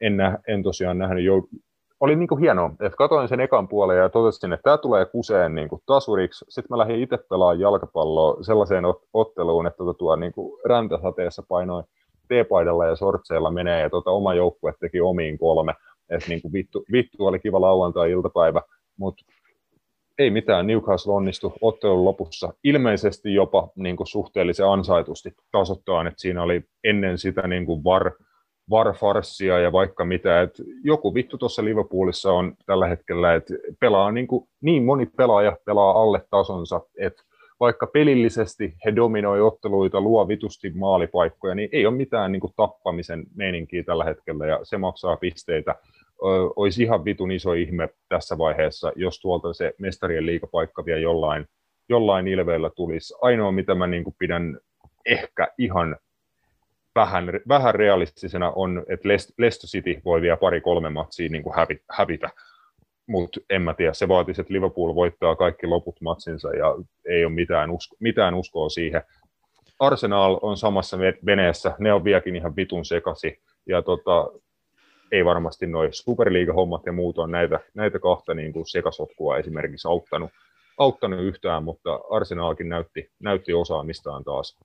[0.00, 1.24] en, nä, en tosiaan nähnyt
[2.00, 5.54] oli niin kuin hienoa, että katsoin sen ekan puolen ja totesin, että tämä tulee kuseen
[5.54, 6.44] niin kuin tasuriksi.
[6.48, 8.84] Sitten mä lähdin itse pelaamaan jalkapalloa sellaiseen
[9.14, 11.84] otteluun, että tuota, tuo niin kuin räntäsateessa painoin
[12.28, 15.74] T-paidalla ja sortseilla menee ja tuota, oma joukkue teki omiin kolme.
[16.10, 18.62] Että niin kuin vittu, vittu oli kiva lauantai-iltapäivä,
[18.98, 19.24] mutta
[20.18, 26.42] ei mitään, Newcastle onnistui ottelun lopussa ilmeisesti jopa niin kuin suhteellisen ansaitusti tasoittaa, että siinä
[26.42, 28.12] oli ennen sitä niin kuin var,
[28.70, 30.42] varfarssia ja vaikka mitä.
[30.42, 35.56] Et joku vittu tuossa Liverpoolissa on tällä hetkellä, että pelaa niin, kuin, niin moni pelaaja
[35.64, 37.22] pelaa alle tasonsa, että
[37.60, 43.24] vaikka pelillisesti he dominoi otteluita, luo vitusti maalipaikkoja, niin ei ole mitään niin kuin, tappamisen
[43.34, 45.74] meininkiä tällä hetkellä ja se maksaa pisteitä.
[46.22, 51.46] Ö, olisi ihan vitun iso ihme tässä vaiheessa, jos tuolta se mestarien liikapaikka vielä jollain,
[51.88, 53.14] jollain ilveellä tulisi.
[53.20, 54.58] Ainoa, mitä mä niin kuin, pidän
[55.06, 55.96] ehkä ihan
[56.96, 61.54] vähän, vähän realistisena on, että Leicester City voi vielä pari-kolme matsia niin kuin
[61.90, 62.30] hävitä,
[63.06, 66.74] mutta en mä tiedä, se vaatisi, että Liverpool voittaa kaikki loput matsinsa ja
[67.08, 69.02] ei ole mitään, usko, mitään uskoa siihen.
[69.78, 74.30] Arsenal on samassa veneessä, ne on vieläkin ihan vitun sekasi ja tota,
[75.12, 80.30] ei varmasti noin Superliga-hommat ja muut on näitä, näitä kahta niin kuin sekasotkua esimerkiksi auttanut,
[80.78, 84.58] auttanut yhtään, mutta Arsenalkin näytti, näytti osaamistaan taas,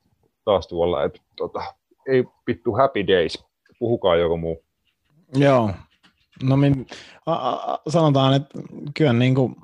[0.46, 1.64] taas tuolla, että tota,
[2.12, 3.46] ei vittu happy days,
[3.80, 4.64] puhukaa joku muu.
[5.36, 5.72] Joo,
[6.44, 6.86] no min,
[7.26, 8.60] a, a, sanotaan, että
[8.98, 9.56] kyllä niin kuin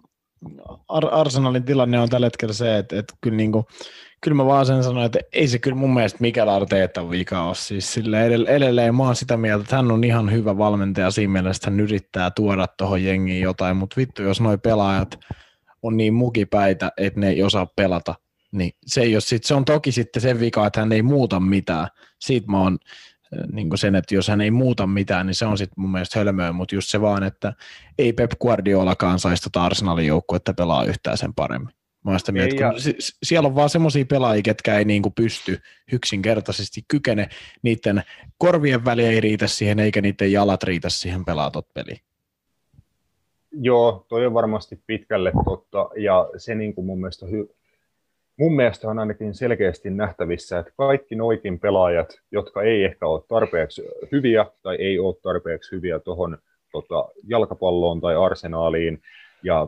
[0.87, 3.65] Ar- Arsenalin tilanne on tällä hetkellä se, että, että kyllä, niin kuin,
[4.21, 7.55] kyllä mä vaan sen sanoin, että ei se kyllä mun mielestä Mikel Arteeta vika ole.
[7.55, 11.59] Siis sille edelleen mä oon sitä mieltä, että hän on ihan hyvä valmentaja siinä mielessä,
[11.59, 15.19] että hän yrittää tuoda tuohon jengiin jotain, mutta vittu jos noi pelaajat
[15.83, 18.15] on niin mukipäitä, että ne ei osaa pelata,
[18.51, 21.39] niin se, ei ole sit, se on toki sitten sen vika, että hän ei muuta
[21.39, 21.87] mitään.
[22.19, 22.77] Siitä mä oon
[23.51, 26.51] niin sen, että jos hän ei muuta mitään, niin se on sitten mun mielestä hölmöä,
[26.51, 27.53] mutta just se vaan, että
[27.97, 31.73] ei Pep Guardiolakaan saisi tota Arsenalin joukkuetta pelaa yhtään sen paremmin.
[32.03, 32.73] Mä sitä mieltä, ja...
[33.23, 35.59] siellä on vaan semmoisia pelaajia, ketkä ei niinku pysty
[35.91, 37.29] yksinkertaisesti kykene,
[37.61, 38.03] niiden
[38.37, 41.99] korvien väli ei riitä siihen, eikä niiden jalat riitä siihen pelaatot peliin.
[43.51, 47.55] Joo, toi on varmasti pitkälle totta, ja se niin kuin mun mielestä on hy-
[48.38, 53.83] mun mielestä on ainakin selkeästi nähtävissä, että kaikki noikin pelaajat, jotka ei ehkä ole tarpeeksi
[54.11, 56.38] hyviä tai ei ole tarpeeksi hyviä tuohon
[56.71, 59.01] tota, jalkapalloon tai arsenaaliin,
[59.43, 59.67] ja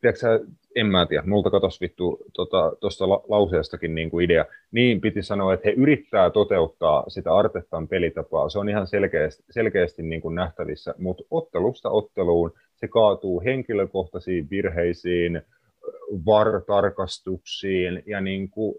[0.00, 4.44] tiedätkö, en mä tiedä, multa katos vittu tuosta tota, lauseestakin niin kuin idea.
[4.70, 8.48] Niin piti sanoa, että he yrittää toteuttaa sitä Artettan pelitapaa.
[8.48, 15.42] Se on ihan selkeästi, selkeästi niin kuin nähtävissä, mutta ottelusta otteluun se kaatuu henkilökohtaisiin virheisiin,
[16.26, 18.74] VAR-tarkastuksiin ja niin kuin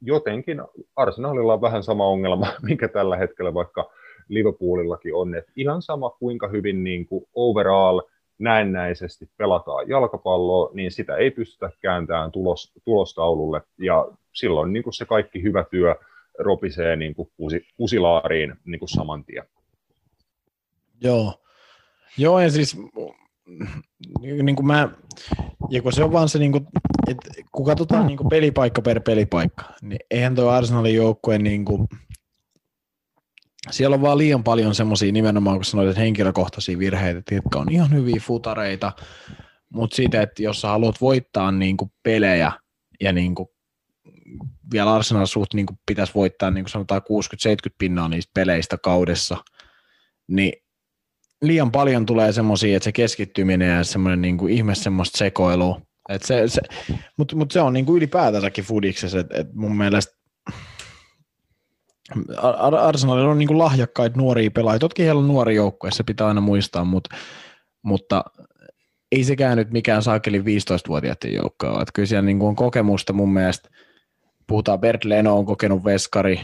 [0.00, 0.62] jotenkin
[0.96, 3.90] Arsenalilla on vähän sama ongelma, mikä tällä hetkellä vaikka
[4.28, 8.00] Liverpoolillakin on, että ihan sama kuinka hyvin niin kuin overall
[8.38, 15.04] näennäisesti pelataan jalkapalloa, niin sitä ei pystytä kääntämään tulos, tulostaululle ja silloin niin kuin se
[15.04, 15.94] kaikki hyvä työ
[16.38, 19.44] ropisee niin kuin kusi, kusilaariin niin kuin saman tien.
[21.00, 21.34] Joo.
[22.18, 22.76] Joo, ja siis
[24.42, 24.88] niin kuin mä,
[25.70, 26.66] ja kun se on vaan se, niin kuin,
[27.08, 31.88] että kun katsotaan niin kuin pelipaikka per pelipaikka, niin eihän tuo Arsenalin joukkue, niin kuin,
[33.70, 37.92] siellä on vaan liian paljon semmoisia nimenomaan, kun sanoit, että henkilökohtaisia virheitä, jotka on ihan
[37.92, 38.92] hyviä futareita,
[39.74, 42.52] mutta siitä, että jos sä haluat voittaa niin kuin pelejä
[43.00, 43.48] ja niin kuin
[44.72, 47.02] vielä Arsenal suht niin kuin pitäisi voittaa niin kuin sanotaan
[47.68, 49.36] 60-70 pinnaa niistä peleistä kaudessa,
[50.28, 50.52] niin
[51.42, 55.80] liian paljon tulee semmoisia, että se keskittyminen ja semmoinen niin kuin ihme semmoista sekoilua,
[56.22, 56.60] se, se,
[57.16, 60.20] Mutta mut se on niinku ylipäätänsäkin fudiksessa, että et mun mielestä
[62.36, 64.78] Ar- Arsenalilla on niinku lahjakkaita nuoria pelaajia.
[64.78, 67.16] Toki heillä on nuori joukkue, se pitää aina muistaa, mutta,
[67.82, 68.24] mutta
[69.12, 71.84] ei sekään nyt mikään saakelin 15-vuotiaiden joukkoa ole.
[71.94, 73.68] Kyllä siellä niinku on kokemusta mun mielestä.
[74.46, 76.40] Puhutaan Bert Leno on kokenut veskari.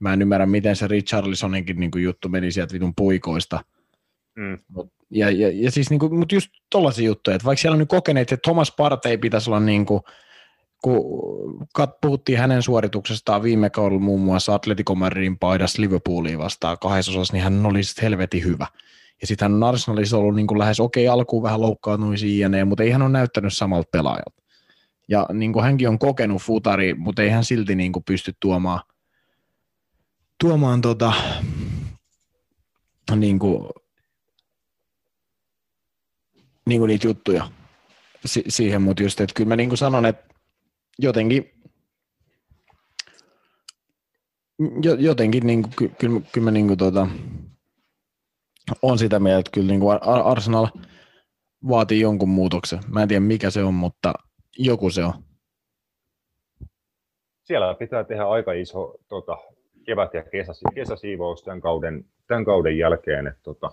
[0.00, 3.64] Mä en ymmärrä, miten se Richarlisoninkin niinku juttu meni sieltä vitun puikoista.
[4.40, 4.58] Mm.
[4.68, 7.88] Mut, ja, ja, ja, siis niinku, mutta just tollaisia juttuja, että vaikka siellä on nyt
[7.88, 10.02] kokeneet, että Thomas Partey pitäisi olla niinku,
[10.82, 17.12] kun kat, puhuttiin hänen suorituksestaan viime kaudella muun muassa Atletico Madridin paidassa Liverpoolia vastaan kahdessa
[17.12, 18.66] osassa, niin hän oli sitten helvetin hyvä.
[19.20, 22.64] Ja sitten hän on Arsenalissa ollut niin kuin lähes okei okay, alkuun vähän loukkaantuisi jne,
[22.64, 24.42] mutta ei hän ole näyttänyt samalta pelaajalta.
[25.08, 28.80] Ja niin kuin hänkin on kokenut futari, mutta ei hän silti niin kuin pysty tuomaan,
[30.40, 31.12] tuomaan tota,
[33.16, 33.66] niin kuin,
[36.66, 37.48] niin kuin niitä juttuja
[38.24, 40.34] si- siihen, mutta just, että kyllä mä niin sanon, että
[40.98, 41.50] jotenkin
[44.98, 47.06] jotenkin niin kuin, ky- kyllä, kyllä mä niin kuin, tota,
[48.82, 50.66] on sitä mieltä, että kyllä niin kuin Arsenal
[51.68, 52.80] vaatii jonkun muutoksen.
[52.88, 54.14] Mä en tiedä mikä se on, mutta
[54.58, 55.12] joku se on.
[57.42, 59.36] Siellä pitää tehdä aika iso tota,
[59.84, 63.26] kevät- ja kesäsi, kesäsiivous tämän kauden, tämän kauden jälkeen.
[63.26, 63.70] Että, tota,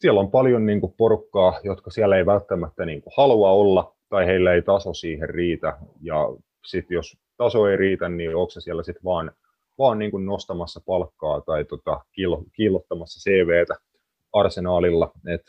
[0.00, 4.26] siellä on paljon niin kuin, porukkaa, jotka siellä ei välttämättä niin kuin, halua olla tai
[4.26, 5.78] heillä ei taso siihen riitä.
[6.02, 6.16] Ja
[6.66, 9.32] sitten jos taso ei riitä, niin onko se siellä sitten vaan,
[9.78, 12.00] vaan niin kuin nostamassa palkkaa tai tota,
[12.52, 13.74] kiillottamassa CVtä
[14.32, 15.12] arsenaalilla.
[15.34, 15.42] Et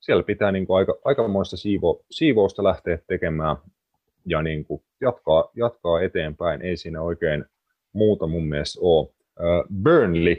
[0.00, 3.56] siellä pitää niin kuin aika, aikamoista siivo, siivousta lähteä tekemään
[4.26, 6.62] ja niin kuin jatkaa, jatkaa eteenpäin.
[6.62, 7.44] Ei siinä oikein
[7.92, 9.08] muuta mun mielestä ole.
[9.82, 10.36] Burnley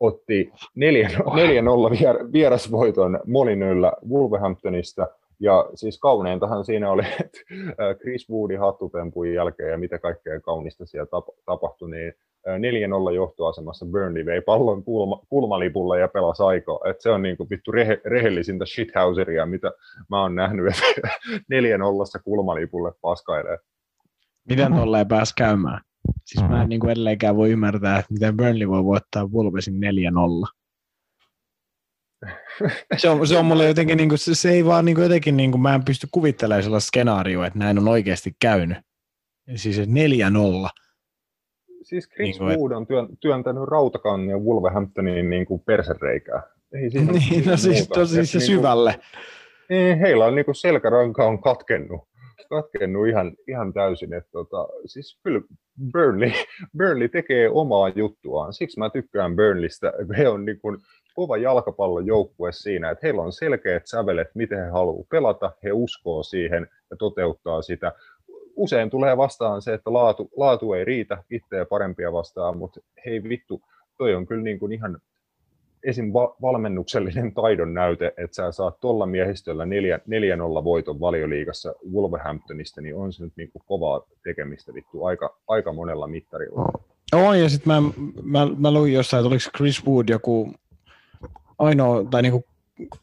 [0.00, 5.06] otti 4-0 vierasvoiton Molinöllä Wolverhamptonista–
[5.40, 7.38] ja siis kauneintahan siinä oli, että
[8.00, 11.08] Chris Woodin hattutempun jälkeen ja mitä kaikkea kaunista siellä
[11.46, 12.12] tapahtui, niin
[13.10, 16.78] 4-0 johtoasemassa Burnley vei pallon kulma, kulmalipulla ja pelasi aikaa.
[16.90, 19.72] Et se on niinku vittu rehe, rehellisintä shithouseria, mitä
[20.10, 21.08] mä oon nähnyt, että
[22.18, 23.58] 4-0 kulmalipulle paskailee.
[24.48, 25.80] Miten tolleen pääsi käymään?
[26.30, 29.78] Siis mä en niin kuin edelleenkään voi ymmärtää, että miten Burnley voi voittaa Wolvesin 4-0
[32.96, 35.36] se, on, se on mulle jotenkin, niin kuin, se, se ei vaan niin kuin jotenkin,
[35.36, 38.78] niin kuin, mä en pysty kuvittelemaan sellaista skenaarioa, että näin on oikeasti käynyt.
[39.56, 39.82] Siis 4-0.
[41.82, 46.42] Siis Chris niin Wood on työn, työntänyt rautakannia Wolverhamptoniin niin kuin persereikää.
[46.72, 48.92] Ei siinä niin, no siis tosi se niin syvälle.
[48.92, 49.04] Kuin,
[49.68, 52.00] niin, heillä on niin kuin selkäranka on katkennut,
[52.48, 54.14] katkennut ihan, ihan täysin.
[54.14, 55.40] Että tota, siis kyllä
[55.92, 56.30] Burnley,
[56.78, 58.52] Burnley tekee omaa juttuaan.
[58.52, 59.92] Siksi mä tykkään Burnleystä.
[60.18, 60.78] He on niin kuin,
[61.14, 66.68] kova jalkapallojoukkue siinä, että heillä on selkeät sävelet, miten he haluavat pelata, he uskoo siihen
[66.90, 67.92] ja toteuttaa sitä.
[68.56, 73.60] Usein tulee vastaan se, että laatu, laatu ei riitä itseä parempia vastaan, mutta hei vittu,
[73.98, 74.98] toi on kyllä niin kuin ihan
[75.84, 76.12] esim.
[76.42, 79.68] valmennuksellinen taidon näyte, että sä saat tuolla miehistöllä 4-0
[80.64, 86.06] voiton valioliigassa Wolverhamptonista, niin on se nyt niin kuin kovaa tekemistä vittu aika, aika monella
[86.06, 86.72] mittarilla.
[87.12, 87.82] Joo, ja sitten mä,
[88.22, 90.52] mä, mä luin jossain, että oliko Chris Wood joku
[91.58, 92.44] ainoa, tai niinku,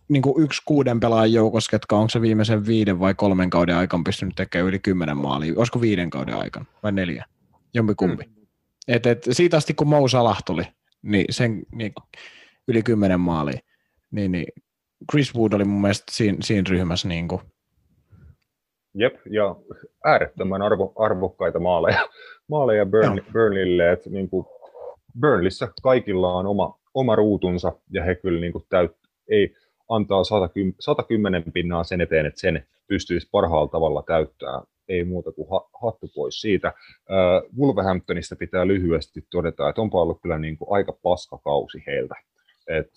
[0.08, 4.36] niinku yksi kuuden pelaajan joukossa, ketkä onko se viimeisen viiden vai kolmen kauden aikana pystynyt
[4.36, 5.54] tekemään yli kymmenen maalia.
[5.58, 7.26] Olisiko viiden kauden aikana vai neljä?
[7.74, 8.24] Jompikumpi.
[8.24, 8.38] Mm.
[8.88, 10.64] Et, et, siitä asti kun Mo Salah tuli,
[11.02, 11.94] niin sen niin,
[12.68, 13.60] yli kymmenen maalia,
[14.12, 14.48] niin, niin
[15.12, 17.42] Chris Wood oli mun mielestä siinä, siinä ryhmässä niin kuin.
[18.94, 19.56] Jep, ja
[20.06, 22.10] äärettömän arvo, arvokkaita maaleja,
[22.52, 24.46] maaleja Burn, Burnleylle, että niin kuin
[25.20, 28.92] Burnleyssä kaikilla on oma, oma ruutunsa ja he kyllä niin kuin täyt,
[29.30, 29.54] ei
[29.90, 34.62] antaa 110, 110 pinnaa sen eteen, että sen pystyisi parhaalla tavalla täyttää.
[34.88, 35.48] Ei muuta kuin
[35.82, 36.74] hattu pois siitä.
[37.10, 42.16] Uh, Wolverhamptonista pitää lyhyesti todeta, että onpa ollut kyllä niin kuin aika paskakausi heiltä.
[42.68, 42.92] Et,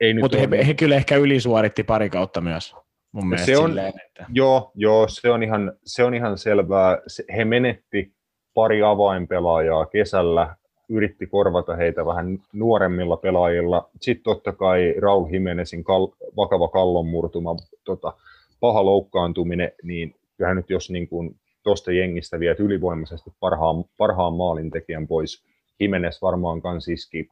[0.00, 0.66] ei Mutta he, niin...
[0.66, 2.76] he kyllä ehkä ylisuoritti pari kautta myös.
[3.12, 4.26] Mun mielestä se on, silleen, että...
[4.28, 6.98] Joo, joo se, on ihan, se on ihan selvää.
[7.36, 8.12] He menetti
[8.54, 10.56] pari avainpelaajaa kesällä
[10.88, 13.90] yritti korvata heitä vähän nuoremmilla pelaajilla.
[14.00, 18.12] Sitten totta kai Raul Jimenezin kal- vakava kallonmurtuma, tota,
[18.60, 25.06] paha loukkaantuminen, niin kyllähän nyt jos niin kuin tuosta jengistä viet ylivoimaisesti parhaan, parhaan maalintekijän
[25.06, 25.44] pois,
[25.80, 27.28] Jimenez varmaan kans iski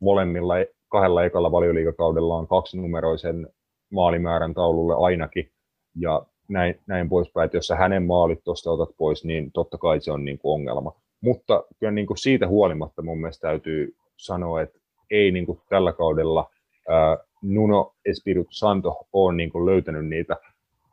[0.00, 0.54] molemmilla
[0.88, 3.48] kahdella ekalla valioliikakaudellaan kaksinumeroisen
[3.92, 5.50] maalimäärän taululle ainakin,
[5.98, 10.00] ja näin, näin poispäin, että jos sä hänen maalit tuosta otat pois, niin totta kai
[10.00, 10.92] se on niin kuin ongelma.
[11.20, 14.78] Mutta kyllä niin kuin siitä huolimatta mun mielestä täytyy sanoa, että
[15.10, 16.50] ei niin kuin tällä kaudella
[16.88, 20.36] ää, Nuno Espirito Santo ole niin kuin löytänyt niitä,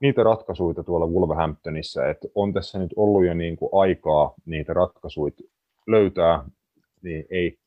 [0.01, 5.33] niitä ratkaisuja tuolla Wolverhamptonissa, että on tässä nyt ollut jo niin kuin aikaa niitä ratkaisuja
[5.87, 6.43] löytää,
[7.01, 7.57] niin ei,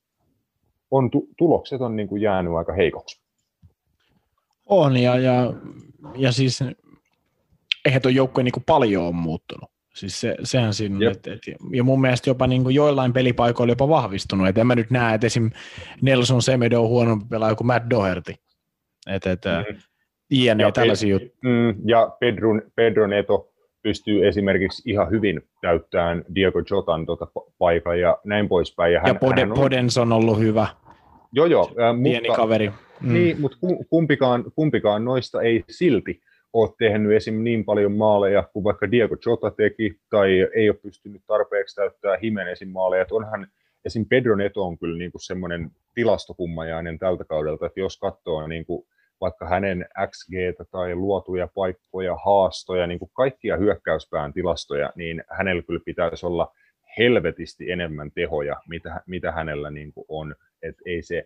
[0.91, 3.21] on, tulokset on niin kuin jäänyt aika heikoksi.
[4.67, 5.53] On, ja, ja,
[6.17, 6.65] ja siis
[7.85, 9.71] eihän tuo joukkue niin paljon on muuttunut.
[9.95, 11.41] Siis se, sehän siinä on, et, et,
[11.73, 15.15] ja mun mielestä jopa niin kuin joillain pelipaikoilla jopa vahvistunut, että en mä nyt näe,
[15.15, 15.51] että esim.
[16.03, 18.35] Nelson Semedo on huonompi pelaaja kuin Matt Doherty.
[19.07, 19.79] Et, et, mm.
[20.31, 21.33] INE ja tällaisia juttuja.
[21.43, 23.53] Mm, ja Pedro, Pedro Neto
[23.87, 27.27] pystyy esimerkiksi ihan hyvin täyttämään Diego Jotan tuota
[27.59, 28.93] paikan ja näin poispäin.
[28.93, 29.59] Ja, hän, ja Pode, hän on...
[29.59, 30.67] Podens on ollut hyvä.
[31.33, 31.71] Joo, joo.
[31.81, 32.71] Äh, Pieni mutta, kaveri.
[33.01, 33.13] Mm.
[33.13, 33.59] Niin, mutta
[33.91, 36.21] kumpikaan, kumpikaan noista ei silti
[36.53, 37.45] ole tehnyt esim.
[37.45, 42.69] niin paljon maaleja kuin vaikka Diego Jota teki, tai ei ole pystynyt tarpeeksi täyttää Jimenezin
[42.69, 43.03] maaleja.
[43.03, 43.47] Että onhan
[43.85, 44.07] esim.
[44.09, 48.87] Pedro Neto on kyllä niin kuin semmoinen tilastokummajainen tältä kaudelta, että jos katsoo niin kuin
[49.21, 50.33] vaikka hänen XG
[50.71, 56.53] tai luotuja paikkoja, haastoja, niin kuin kaikkia hyökkäyspään tilastoja, niin hänellä kyllä pitäisi olla
[56.99, 60.35] helvetisti enemmän tehoja, mitä, mitä hänellä niin kuin on.
[60.63, 61.25] Et ei se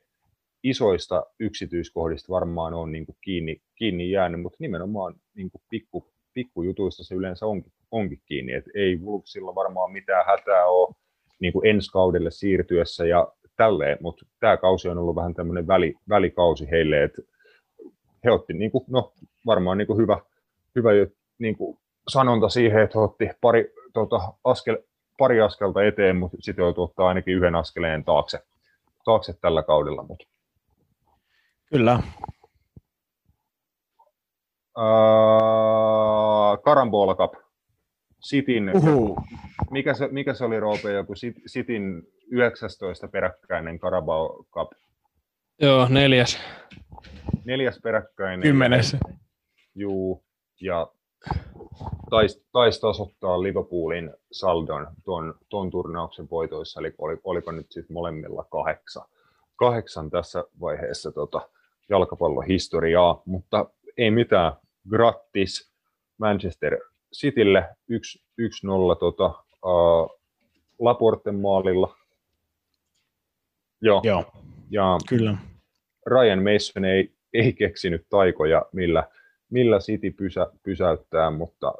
[0.62, 7.04] isoista yksityiskohdista varmaan on niin kuin kiinni, kiinni jäänyt, mutta nimenomaan niin kuin pikku, pikkujutuista
[7.04, 8.52] se yleensä onkin, onkin kiinni.
[8.52, 10.94] Et ei Wolvesilla varmaan mitään hätää ole
[11.40, 15.94] niin kuin ensi kaudelle siirtyessä ja tälleen, mutta tämä kausi on ollut vähän tämmöinen väli,
[16.08, 17.22] välikausi heille, että
[18.24, 19.12] he otti niin kuin, no,
[19.46, 20.20] varmaan niin kuin hyvä,
[20.74, 20.90] hyvä
[21.38, 24.78] niin kuin sanonta siihen, että he otti pari, tota, askel,
[25.18, 28.44] pari askelta eteen, mutta sitten joutui ottaa ainakin yhden askeleen taakse,
[29.04, 30.02] taakse tällä kaudella.
[30.02, 30.26] Mutta.
[31.66, 32.02] Kyllä.
[34.78, 37.34] Uh, Karambola Cup.
[38.20, 38.70] Sitin,
[39.70, 41.12] mikä, se, mikä se oli Roope, joku
[41.46, 44.72] Sitin 19 peräkkäinen Carabao Cup?
[45.60, 46.40] Joo, neljäs
[47.44, 48.40] neljäs peräkkäinen.
[48.40, 48.96] Kymmenes.
[49.74, 50.24] Juu,
[50.60, 50.92] ja
[52.10, 58.44] taisi tais tasoittaa Liverpoolin saldon tuon, tuon turnauksen voitoissa, eli oli, oliko nyt sitten molemmilla
[58.44, 59.04] kahdeksan,
[59.56, 61.48] kahdeksan tässä vaiheessa tota,
[61.88, 63.66] jalkapallohistoriaa, mutta
[63.96, 64.52] ei mitään,
[64.90, 65.72] grattis
[66.18, 66.78] Manchester
[67.16, 70.20] Citylle 1-0 tota, uh,
[70.78, 71.96] Laporten maalilla.
[73.82, 74.00] Joo.
[74.04, 74.24] Joo,
[74.70, 75.36] ja kyllä.
[76.06, 79.04] Ryan Mason ei ei keksinyt taikoja, millä,
[79.50, 81.74] millä City pysä, pysäyttää, mutta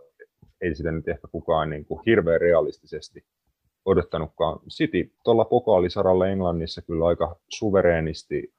[0.61, 3.25] ei sitä nyt ehkä kukaan niin kuin hirveän realistisesti
[3.85, 4.59] odottanutkaan.
[4.69, 8.53] City tuolla pokaalisaralla Englannissa kyllä aika suvereenisti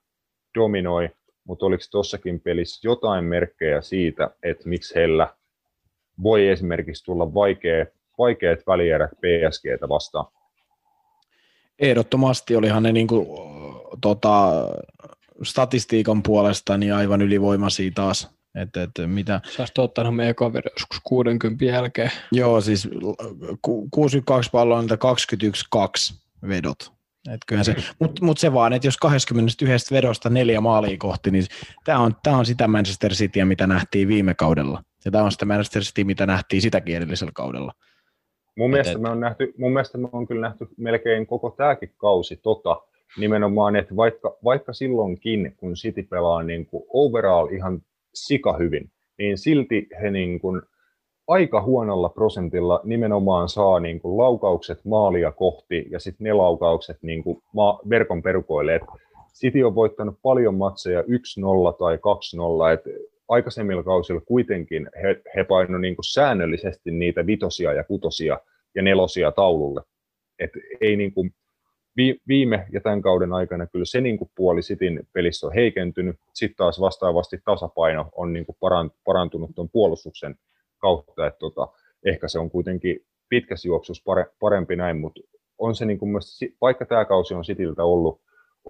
[0.56, 1.10] dominoi,
[1.44, 5.28] mutta oliko tuossakin pelissä jotain merkkejä siitä, että miksi heillä
[6.24, 7.86] voi esimerkiksi tulla vaikea,
[8.18, 10.26] vaikeat välierät PSGtä vastaan?
[11.80, 13.28] Ehdottomasti olihan ne niin kuin,
[14.02, 14.52] tota,
[15.44, 18.30] statistiikan puolesta niin aivan ylivoimaisia taas.
[18.56, 19.42] Että, että mitä...
[19.58, 22.12] Saisi ottanut meidän kaveri joskus 60 jälkeen.
[22.32, 22.90] Joo, siis
[23.92, 24.98] 62 palloa, niitä
[26.16, 26.16] 21-2
[26.48, 26.92] vedot.
[27.62, 31.46] se, mutta mut se vaan, että jos 21 vedosta neljä maalia kohti, niin
[31.84, 34.84] tämä on, tää on sitä Manchester Cityä, mitä nähtiin viime kaudella.
[35.06, 37.74] Ja tämä on sitä Manchester City, mitä nähtiin sitä edellisellä kaudella.
[38.58, 41.94] Mun mielestä, et, me on nähty, mun mielestä me on kyllä nähty melkein koko tämäkin
[41.98, 42.82] kausi tota,
[43.18, 47.82] nimenomaan, että vaikka, vaikka silloinkin, kun City pelaa niin kuin overall ihan
[48.14, 50.62] sika hyvin, niin silti he niin kuin
[51.28, 57.24] aika huonolla prosentilla nimenomaan saa niin kuin laukaukset maalia kohti ja sitten ne laukaukset niin
[57.24, 57.42] kuin
[57.90, 58.76] verkon perukoille.
[58.76, 58.82] Et
[59.34, 61.06] City on voittanut paljon matseja 1-0
[61.80, 62.90] tai 2-0, että
[63.28, 68.40] aikaisemmilla kausilla kuitenkin he, he painoivat niin säännöllisesti niitä vitosia ja kutosia
[68.76, 69.82] ja nelosia taululle.
[70.40, 70.52] Et
[70.82, 71.34] ei niin kuin,
[72.28, 76.16] viime ja tämän kauden aikana kyllä se niin kuin puoli Sitin pelissä on heikentynyt.
[76.34, 78.56] Sitten taas vastaavasti tasapaino on niin kuin
[79.04, 80.36] parantunut tuon puolustuksen
[80.78, 81.28] kautta.
[81.28, 81.68] Että tota,
[82.06, 84.04] ehkä se on kuitenkin pitkässä juoksussa
[84.40, 85.22] parempi näin, mutta
[85.58, 88.22] on se niin kuin myös, vaikka tämä kausi on Sitiltä ollut,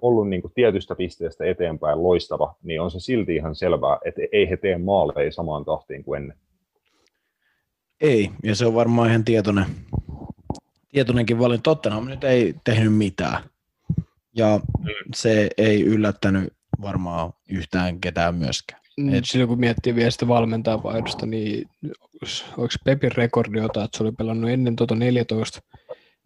[0.01, 4.49] ollut niin kuin tietystä pisteestä eteenpäin loistava, niin on se silti ihan selvää, että ei
[4.49, 6.37] he tee maaleja samaan tahtiin kuin ennen.
[8.01, 9.65] Ei, ja se on varmaan ihan tietoinen,
[10.91, 11.63] tietoinenkin valinta.
[11.63, 13.43] Tottenham nyt ei tehnyt mitään.
[14.35, 14.89] Ja mm.
[15.15, 18.81] se ei yllättänyt varmaan yhtään ketään myöskään.
[18.97, 19.25] Mm, Et...
[19.25, 21.69] Silloin kun miettii vielä sitä valmentajavaihdosta, niin
[22.57, 25.61] onko Pepin rekordi jotain, että se oli pelannut ennen tuota 14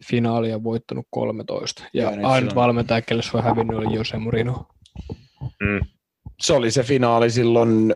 [0.05, 1.84] finaalia voittanut 13.
[1.93, 4.68] Ja, ja ainut valmentaja, kelle se on hävinnyt, oli Jose Mourinho.
[5.41, 5.88] Mm.
[6.41, 7.93] Se oli se finaali silloin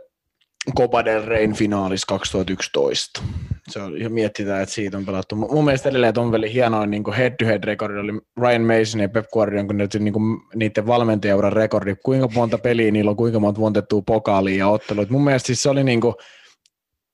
[0.77, 3.21] Copa del Reyn finaalis 2011.
[3.69, 5.35] Se on, ja mietitään, että siitä on pelattu.
[5.35, 9.67] Mun mielestä edelleen on vielä hienoa niin head-to-head rekordi oli Ryan Mason ja Pep Guardiola,
[9.67, 14.01] kun ne, niin kuin, niiden valmentajauran rekordi, kuinka monta peliä niillä on, kuinka monta voitettua
[14.01, 15.05] pokaalia ja ottelua.
[15.09, 16.15] Mun mielestä siis se oli niin kuin,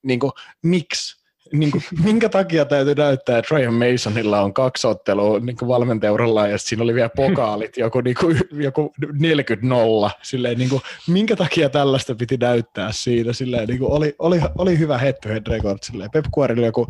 [0.02, 0.32] niin kuin,
[0.62, 1.25] miksi?
[1.58, 6.58] Niin kuin, minkä takia täytyy näyttää, että Ryan Masonilla on kaksi ottelua niin valmentauralla ja
[6.58, 10.10] siinä oli vielä pokaalit, joku, niin kuin, joku 40-0.
[10.22, 13.32] Silleen, niin kuin, minkä takia tällaista piti näyttää siinä?
[13.32, 15.78] Silleen, niin kuin, oli, oli, oli hyvä head to head record.
[15.82, 16.10] Silleen.
[16.10, 16.88] Pep Guardiola joku,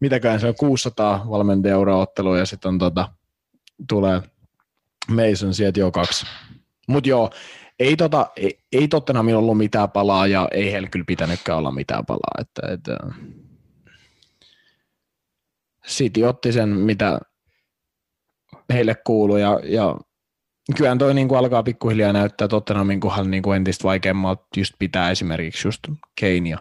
[0.00, 3.08] mitäkään se on, 600 valmentajaura-ottelua ja sitten tota,
[3.88, 4.22] tulee
[5.08, 6.26] Mason sieltä jo kaksi.
[6.88, 7.30] Mutta joo,
[7.78, 12.06] ei, tota, ei, ei Tottenhamilla ollut mitään palaa ja ei heillä kyllä pitänytkään olla mitään
[12.06, 12.40] palaa.
[12.40, 12.98] Että, että,
[15.88, 17.20] City otti sen, mitä
[18.72, 19.96] heille kuuluu ja, ja
[20.76, 25.10] kyllähän toi niin kuin alkaa pikkuhiljaa näyttää Tottenhamin kohdalla niin kuin entistä vaikeammalta just pitää
[25.10, 25.80] esimerkiksi just
[26.20, 26.58] Kane ja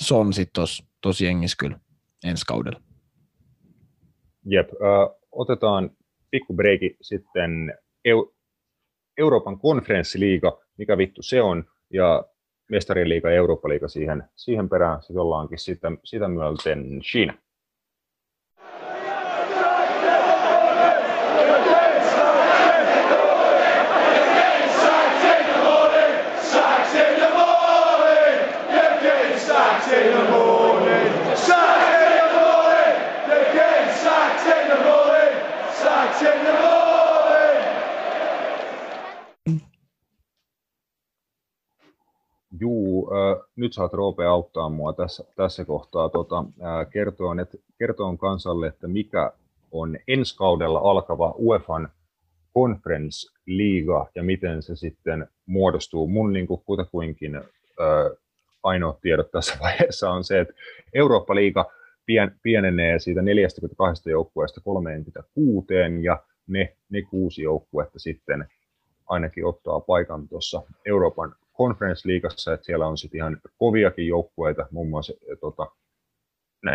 [0.00, 1.78] Son sitten tos, tos jengissä kyllä
[2.24, 2.80] ensi kaudella.
[4.44, 5.90] Jep, äh, otetaan
[6.30, 8.34] pikku breiki sitten EU,
[9.18, 12.24] Euroopan konferenssiliiga, mikä vittu se on, ja
[12.70, 17.34] mestarien liiga ja Eurooppa-liiga siihen, siihen perään, sitten ollaankin sitä, sitä myöten China.
[42.60, 48.18] Juu, äh, nyt saat Roope auttaa mua tässä, tässä kohtaa tota, äh, kertoon, että, kertoon
[48.18, 49.32] kansalle, että mikä
[49.70, 51.88] on ensi kaudella alkava UEFan
[52.54, 56.08] Conference Liiga ja miten se sitten muodostuu.
[56.08, 57.44] Mun niin kuin kutakuinkin äh,
[58.62, 60.54] ainoa tiedot tässä vaiheessa on se, että
[60.94, 61.70] Eurooppa-liiga
[62.06, 65.66] pien, pienenee siitä 42 joukkueesta 36
[66.02, 68.48] ja ne, ne kuusi joukkuetta sitten
[69.06, 75.12] ainakin ottaa paikan tuossa Euroopan Conference-liigassa, että siellä on sitten ihan koviakin joukkueita, muun muassa
[75.40, 75.66] tota,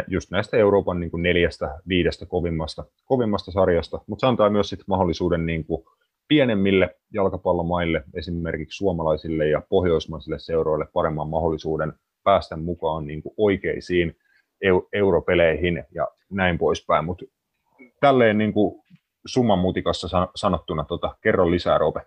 [0.08, 4.86] just näistä Euroopan niin kuin neljästä, viidestä kovimmasta, kovimmasta sarjasta, mutta se antaa myös sitten
[4.88, 5.86] mahdollisuuden niin kuin
[6.34, 14.18] pienemmille jalkapallomaille, esimerkiksi suomalaisille ja pohjoismaisille seuroille paremman mahdollisuuden päästä mukaan niin kuin oikeisiin
[14.94, 17.26] europeleihin ja näin poispäin, mutta
[18.00, 18.82] tälleen niin kuin
[19.26, 22.02] summan mutikassa sanottuna, tota, kerro lisää Rope.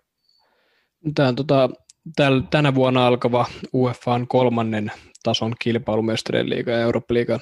[1.15, 1.69] Tämä on tota,
[2.15, 4.91] täl, tänä vuonna alkava UEFAn kolmannen
[5.23, 7.39] tason kilpailumestarien liiga ja Eurooppa-liigan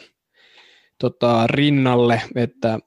[0.99, 2.79] tota, rinnalle, että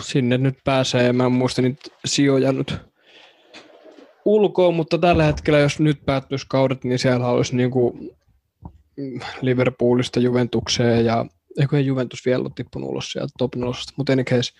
[0.00, 2.76] sinne nyt pääsee, mä en muista niitä sijoja nyt
[4.24, 8.10] ulkoon, mutta tällä hetkellä, jos nyt päättyisi kaudet, niin siellä olisi niin kuin
[9.40, 11.26] Liverpoolista Juventukseen ja
[11.60, 14.52] eikö Juventus vielä ole tippunut ulos sieltä top 0, mutta any case,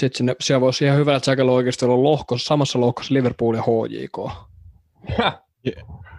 [0.00, 3.62] sitten sinne, siellä voisi ihan hyvä, että säkellä oikeasti olla lohkossa, samassa lohkossa Liverpool ja
[3.62, 4.18] HJK.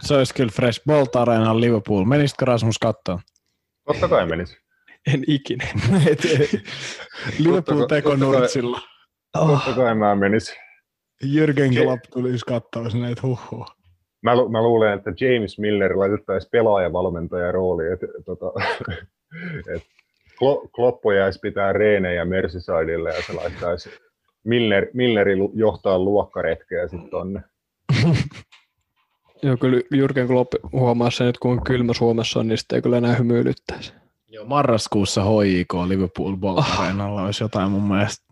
[0.02, 0.82] Se olisi kyllä fresh.
[0.86, 2.06] Bolt Arena Liverpool.
[2.06, 3.20] Menisitkö Rasmus kattoon?
[3.86, 4.58] Totta kai menis.
[5.14, 5.68] En ikinä.
[7.40, 8.80] Liverpool teko Nurtsilla.
[9.34, 10.56] Totta kai mä menis.
[11.26, 13.66] Jürgen Klopp tulisi katsoa sinne, että huhhuh.
[14.22, 18.46] Mä, lu- mä luulen, että James Miller laitettaisiin pelaajavalmentajan rooli, että tota,
[19.76, 19.84] et
[20.76, 23.90] Kloppo jäisi pitää reenejä Merseysidelle ja se laittaisi
[24.44, 27.42] Miller, Milleri johtaa luokkaretkeä sitten tonne.
[29.44, 32.98] Joo, kyllä Jürgen Klopp huomaa sen, että kun kylmä Suomessa on, niin sitten ei kyllä
[32.98, 33.94] enää hymyilyttäisi.
[34.40, 37.24] Joo, marraskuussa HIK Liverpool Ball oh.
[37.26, 38.26] Olisi jotain mun mielestä,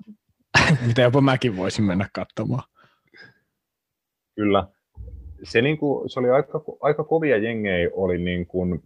[0.87, 2.63] mitä jopa mäkin voisin mennä katsomaan.
[4.35, 4.67] Kyllä.
[5.43, 8.83] Se, niin kuin, se oli aika, aika kovia jengejä oli niin kuin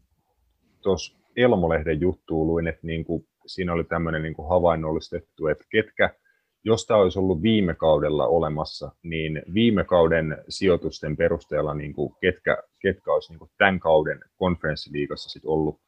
[0.82, 6.16] tuossa Elmolehden juttuun luin, että niin kuin, siinä oli tämmöinen niin kuin havainnollistettu, että ketkä
[6.64, 12.58] jos tämä olisi ollut viime kaudella olemassa, niin viime kauden sijoitusten perusteella niin kuin ketkä,
[12.80, 15.80] ketkä olisi niin kuin tämän kauden konferenssiliigassa sit ollut,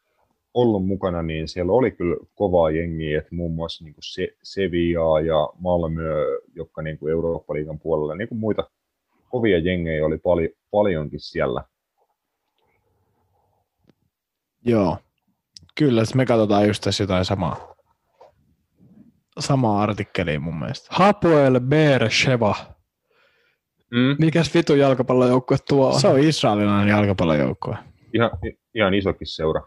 [0.53, 5.21] ollut mukana, niin siellä oli kyllä kovaa jengiä, että muun muassa niin kuin Se, Sevilla
[5.21, 6.25] ja Malmö,
[6.55, 8.69] jotka niin kuin Eurooppa-liigan puolella, niin kuin muita
[9.29, 11.63] kovia jengejä oli pali, paljonkin siellä.
[14.65, 14.97] Joo,
[15.75, 17.73] kyllä, me katsotaan just tässä jotain samaa
[19.39, 20.87] samaa artikkeliin mun mielestä.
[20.91, 22.55] Hapoel Beersheva.
[23.91, 24.15] Mm.
[24.19, 26.01] Mikäs vitu jalkapallojoukkue tuo on?
[26.01, 27.77] Se on israelilainen jalkapallojoukkue.
[28.13, 28.31] Ihan,
[28.75, 29.61] ihan isokin seura.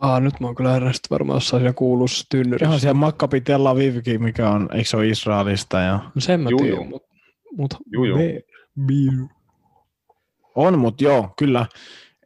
[0.00, 2.72] Aa, nyt mä oon kyllä herrasta varmaan jossain siinä kuulussa tynnyrissä.
[2.72, 5.78] Joo, siellä Makkabi Tel Avivkin, mikä on, eikö se ole Israelista?
[5.78, 6.00] Ja...
[6.14, 7.08] No sen mä tiedän, mutta
[7.56, 8.18] mut, juu, juu.
[10.54, 11.66] On, mutta joo, kyllä,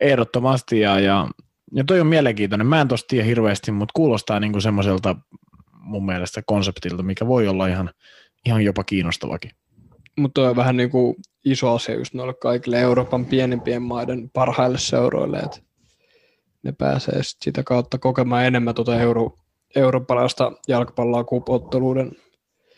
[0.01, 0.81] ehdottomasti.
[0.81, 1.29] Ja, ja,
[1.72, 2.66] ja toi on mielenkiintoinen.
[2.66, 5.16] Mä en tosta tiedä hirveästi, mutta kuulostaa niinku semmoiselta
[5.72, 7.91] mun mielestä konseptilta, mikä voi olla ihan,
[8.47, 9.51] ihan jopa kiinnostavakin.
[10.18, 15.39] Mutta on vähän niin kuin iso asia just noille kaikille Euroopan pienimpien maiden parhaille seuroille,
[15.39, 15.61] että
[16.65, 19.39] ne pääsee sit sitä kautta kokemaan enemmän tuota euro,
[19.77, 22.12] eurooppalaista jalkapalloa kupotteluiden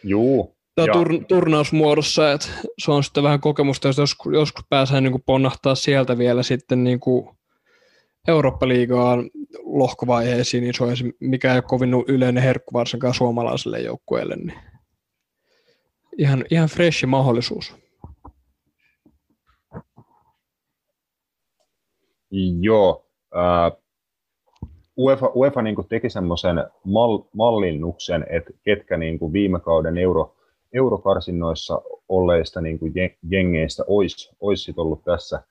[0.04, 0.56] Juu.
[0.76, 5.22] Ja, tur, turnausmuodossa, että se on sitten vähän kokemusta, jos joskus, joskus pääsee niin kuin
[5.26, 7.28] ponnahtaa sieltä vielä sitten niin kuin
[8.28, 9.30] Eurooppa-liigaan
[9.62, 14.58] lohkovaiheisiin, niin se on mikä ei ole kovin yleinen herkku varsinkaan suomalaiselle joukkueelle, niin
[16.18, 17.74] ihan, ihan freshi mahdollisuus.
[22.60, 23.05] Joo.
[23.34, 23.82] Uh,
[24.98, 30.34] UEFA, UEFA niin kuin teki semmoisen mal, mallinnuksen, että ketkä niin kuin viime kauden euro,
[30.72, 32.92] eurokarsinnoissa olleista niin kuin
[33.30, 35.42] jengeistä olisi, olisi ollut tässä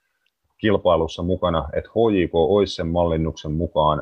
[0.57, 4.01] kilpailussa mukana, että HJK olisi sen mallinnuksen mukaan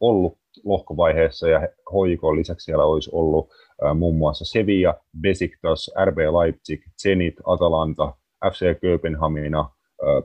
[0.00, 3.48] ollut lohkovaiheessa ja HJK lisäksi siellä olisi ollut
[3.94, 8.12] muun muassa Sevilla, Besiktas, RB Leipzig, Zenit, Atalanta,
[8.50, 9.70] FC Kööpenhamina,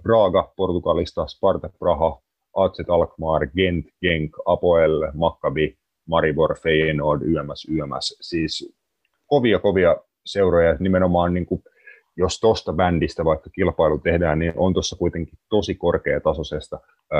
[0.01, 2.21] Braga Portugalista, Sparta Praha,
[2.55, 8.17] AZ Alkmaar, Gent, Genk, Apoel, Maccabi, Maribor, Feyenoord, YMS, YMS.
[8.21, 8.75] Siis
[9.27, 11.63] kovia, kovia seuroja, nimenomaan niin kuin,
[12.17, 16.79] jos tuosta bändistä vaikka kilpailu tehdään, niin on tuossa kuitenkin tosi korkeatasoisesta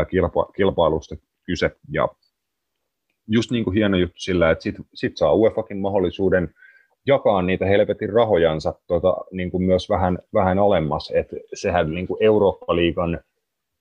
[0.10, 1.16] kilpa, kilpailusta
[1.46, 2.08] kyse, ja
[3.28, 6.54] just niin kuin hieno juttu sillä, että sit, sit saa UEFAkin mahdollisuuden
[7.08, 11.12] jakaa niitä helvetin rahojansa tota, niin kuin myös vähän, vähän alemmas.
[11.16, 13.20] Et sehän niin kuin Eurooppa-liigan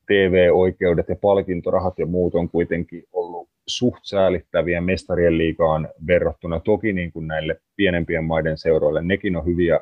[0.07, 7.13] TV-oikeudet ja palkintorahat ja muut on kuitenkin ollut suht säälittäviä mestarien liigaan verrattuna toki niin
[7.13, 9.03] kuin näille pienempien maiden seuroille.
[9.03, 9.81] Nekin on hyviä,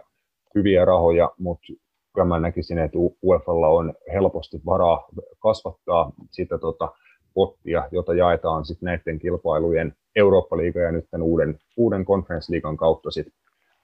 [0.55, 1.66] hyviä rahoja, mutta
[2.14, 5.09] kyllä mä näkisin, että UEFalla on helposti varaa
[5.39, 6.93] kasvattaa sitä tota,
[7.35, 13.35] pottia, jota jaetaan sitten näiden kilpailujen Eurooppa-liiga ja nyt tämän uuden, uuden konferenssliigan kautta sitten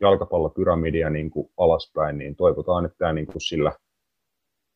[0.00, 3.72] jalkapallopyramidia niin kuin alaspäin, niin toivotaan, että tämä niin kuin sillä,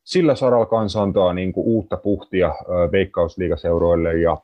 [0.04, 2.54] sillä saralla kanssa antaa niin kuin uutta puhtia
[2.92, 4.36] veikkausliigaseuroille ja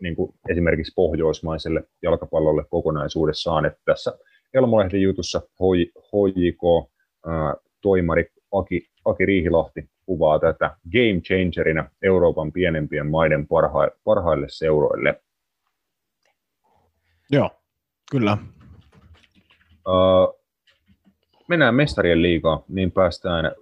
[0.00, 3.64] niin kuin esimerkiksi pohjoismaiselle jalkapallolle kokonaisuudessaan.
[3.64, 4.18] Että tässä
[4.54, 5.42] Elmolehden jutussa
[6.12, 6.90] HJK
[7.80, 15.20] toimari Aki, Aki Riihilahti kuvaa tätä game changerina Euroopan pienempien maiden parha, parhaille seuroille.
[17.30, 17.50] Joo,
[18.10, 18.38] kyllä.
[19.88, 20.40] Uh,
[21.48, 23.52] mennään mestarien liigaan, niin päästään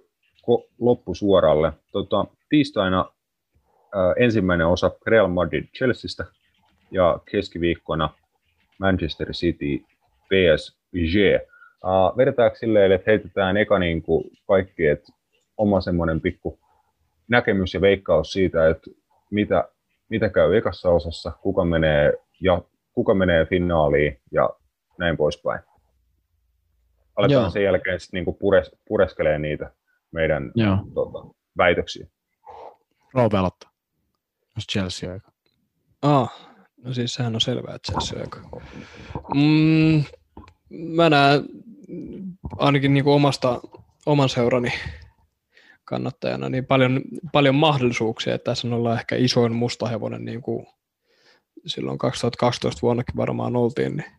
[0.45, 1.73] ko- loppusuoralle.
[1.91, 6.25] Tota, tiistaina uh, ensimmäinen osa Real Madrid Chelseastä
[6.91, 8.09] ja keskiviikkona
[8.79, 9.85] Manchester City
[10.29, 11.15] PSG.
[11.83, 15.13] Uh, vedetäänkö silleen, että heitetään eka niin kuin kaikki, että
[15.57, 16.59] oma semmoinen pikku
[17.27, 18.91] näkemys ja veikkaus siitä, että
[19.31, 19.69] mitä,
[20.09, 22.61] mitä käy ekassa osassa, kuka menee, ja,
[22.93, 24.49] kuka menee finaaliin ja
[24.97, 25.59] näin poispäin.
[27.15, 27.49] Aletaan Joo.
[27.49, 29.71] sen jälkeen sitten niinku pures, pureskelee niitä
[30.15, 30.51] meidän
[30.93, 31.19] tota,
[31.57, 32.07] väitöksiä.
[33.13, 33.71] Roope aloittaa,
[34.55, 35.31] jos Chelsea aika.
[36.01, 36.33] Ah,
[36.77, 38.39] no siis sehän on selvää, että Chelsea aika.
[39.35, 40.03] Mm,
[40.69, 41.45] mä näen
[42.57, 43.61] ainakin niinku omasta,
[44.05, 44.73] oman seurani
[45.83, 47.01] kannattajana niin paljon,
[47.31, 50.67] paljon mahdollisuuksia, että tässä ollaan ehkä isoin mustahevonen niin kuin
[51.65, 54.11] silloin 2012 vuonnakin varmaan oltiin, niin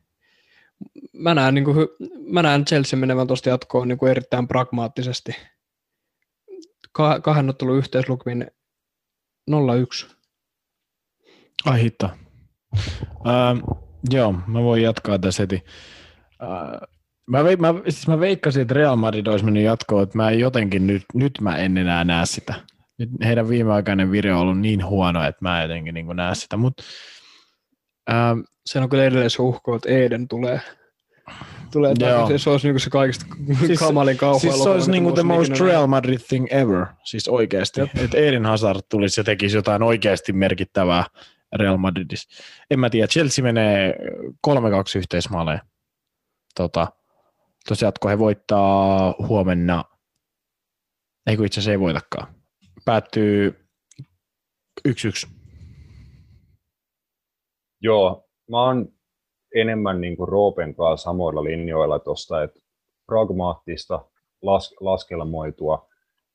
[1.12, 1.76] mä näen, niin kuin,
[2.32, 5.32] mä näen Chelsea menevän tuosta jatkoon niin kuin erittäin pragmaattisesti.
[6.96, 8.46] Kah- kahden ottelun yhteislukumin
[9.50, 9.54] 0-1.
[11.64, 12.10] Ai hitto.
[13.10, 13.80] Uh,
[14.10, 15.64] joo, mä voin jatkaa tässä heti.
[16.42, 16.88] Uh,
[17.30, 20.86] mä, ve, mä, siis mä veikkasin, että Real Madrid olisi mennyt jatkoon, että mä jotenkin
[20.86, 22.54] nyt, nyt mä en enää näe sitä.
[22.98, 26.56] Nyt heidän viimeaikainen vire on ollut niin huono, että mä en jotenkin niin näe sitä,
[26.56, 26.82] mutta
[28.10, 30.60] uh, se on kyllä edelleen se uhko, että Eden tulee
[31.72, 32.38] tulee takaisin.
[32.38, 33.26] Se olisi niinku se kaikista
[33.66, 34.40] siis, kamalin kauhua.
[34.40, 37.80] Siis se olisi niinku the most Real Madrid thing ever, siis oikeasti.
[37.80, 41.04] Että Eden Hazard tulisi ja tekisi jotain oikeasti merkittävää
[41.56, 42.42] Real Madridissa.
[42.70, 43.94] En mä tiedä, Chelsea menee
[44.46, 44.50] 3-2
[44.96, 45.60] yhteismaaleen.
[46.54, 46.86] Tota,
[47.68, 49.84] tosiaan, kun he voittaa huomenna,
[51.26, 52.34] ei kun itse asiassa ei voitakaan.
[52.84, 53.66] Päättyy
[54.88, 54.92] 1-1.
[57.80, 58.95] Joo, mä oon
[59.54, 62.60] enemmän niin kuin Roopen kanssa samoilla linjoilla tuosta, että
[63.06, 64.04] pragmaattista
[64.42, 65.88] las, laskelmoitua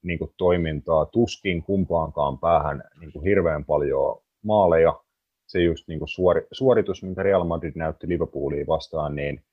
[0.03, 4.99] niin kuin toimintaa, tuskin kumpaankaan päähän niin kuin hirveän paljon maaleja.
[5.47, 9.43] Se just niin kuin suori, suoritus, minkä Real Madrid näytti Liverpooliin vastaan, niin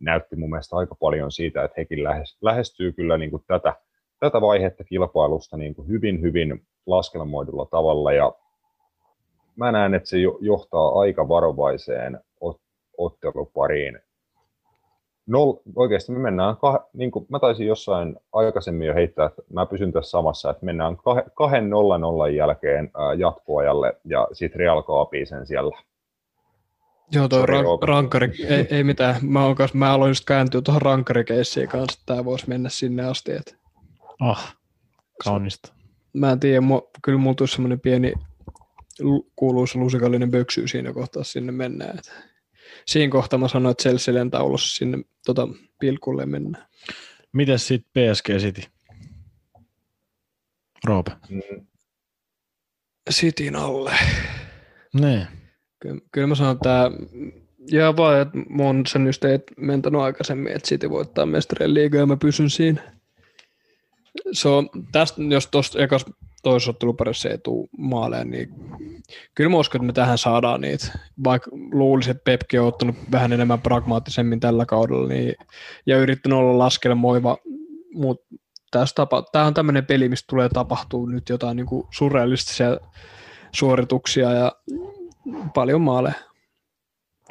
[0.00, 1.98] näytti mun mielestä aika paljon siitä, että hekin
[2.40, 3.74] lähestyy kyllä niin kuin tätä,
[4.20, 8.12] tätä vaihetta kilpailusta niin kuin hyvin, hyvin laskelmoidulla tavalla.
[8.12, 8.32] Ja
[9.56, 12.20] mä näen, että se johtaa aika varovaiseen
[12.98, 13.98] ottelupariin.
[15.26, 19.66] Nol, oikeasti me mennään, kah, niin kuin mä taisin jossain aikaisemmin jo heittää, että mä
[19.66, 24.82] pysyn tässä samassa, että mennään kah, kahden nolla nollan jälkeen ää, jatkoajalle ja sitten Real
[24.82, 25.82] kaapii sen siellä.
[27.12, 29.16] Joo, tuo ran- rankkari, ei, ei, mitään.
[29.22, 33.04] Mä, on kanssa, mä aloin just kääntyä tuohon rankkarikeissiin kanssa, että tämä voisi mennä sinne
[33.04, 33.32] asti.
[33.32, 33.54] Että...
[34.20, 34.38] Oh,
[35.24, 35.72] kaunista.
[36.12, 38.12] Mä en tiedä, mu, kyllä mulla tulisi semmoinen pieni
[39.36, 41.98] kuuluisa lusikallinen böksy siinä kohtaa sinne mennään.
[41.98, 42.12] Että
[42.86, 45.48] siinä kohtaa mä sanoin, että Chelsea lentää ulos sinne tota,
[45.78, 46.66] pilkulle mennään.
[47.32, 48.62] Mites sitten PSG City?
[50.84, 51.12] Roope.
[51.28, 51.66] Mm.
[53.10, 53.92] Cityn alle.
[54.94, 55.26] Ne.
[55.78, 56.90] Kyllä, kyllä mä sanon, että
[57.70, 62.06] ja vaan, että mun sen just ei mentänyt aikaisemmin, että City voittaa mestarien liigaa ja
[62.06, 62.92] mä pysyn siinä.
[64.32, 66.04] So, tästä, jos tuosta ekas
[66.46, 68.54] toisessa otteluparissa ei tule maaleja, niin
[69.34, 70.98] kyllä mä uskon, että me tähän saadaan niitä.
[71.24, 75.34] Vaikka luulisin, että Pepki on ottanut vähän enemmän pragmaattisemmin tällä kaudella niin,
[75.86, 77.36] ja yrittänyt olla laskelmoiva,
[77.94, 78.26] mutta
[78.94, 82.76] tapa, tämä on tämmöinen peli, mistä tulee tapahtuu nyt jotain niin kuin surrealistisia
[83.52, 84.52] suorituksia ja
[85.54, 86.14] paljon maaleja.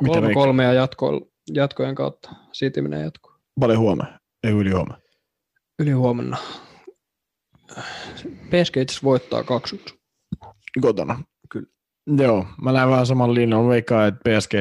[0.08, 1.22] Kolme kolmea jatko,
[1.54, 2.32] jatkojen kautta.
[2.52, 3.34] Siitä menee jatko.
[3.60, 4.98] Paljon huomenna, ei yli huomenna.
[5.80, 6.38] Yli huomenna.
[8.50, 9.82] PSG itse voittaa 2
[10.82, 11.24] Kotona.
[11.50, 11.68] Kyllä.
[12.08, 13.68] Joo, mä lähden vähän saman linjan.
[13.68, 14.54] Veikkaan, että PSG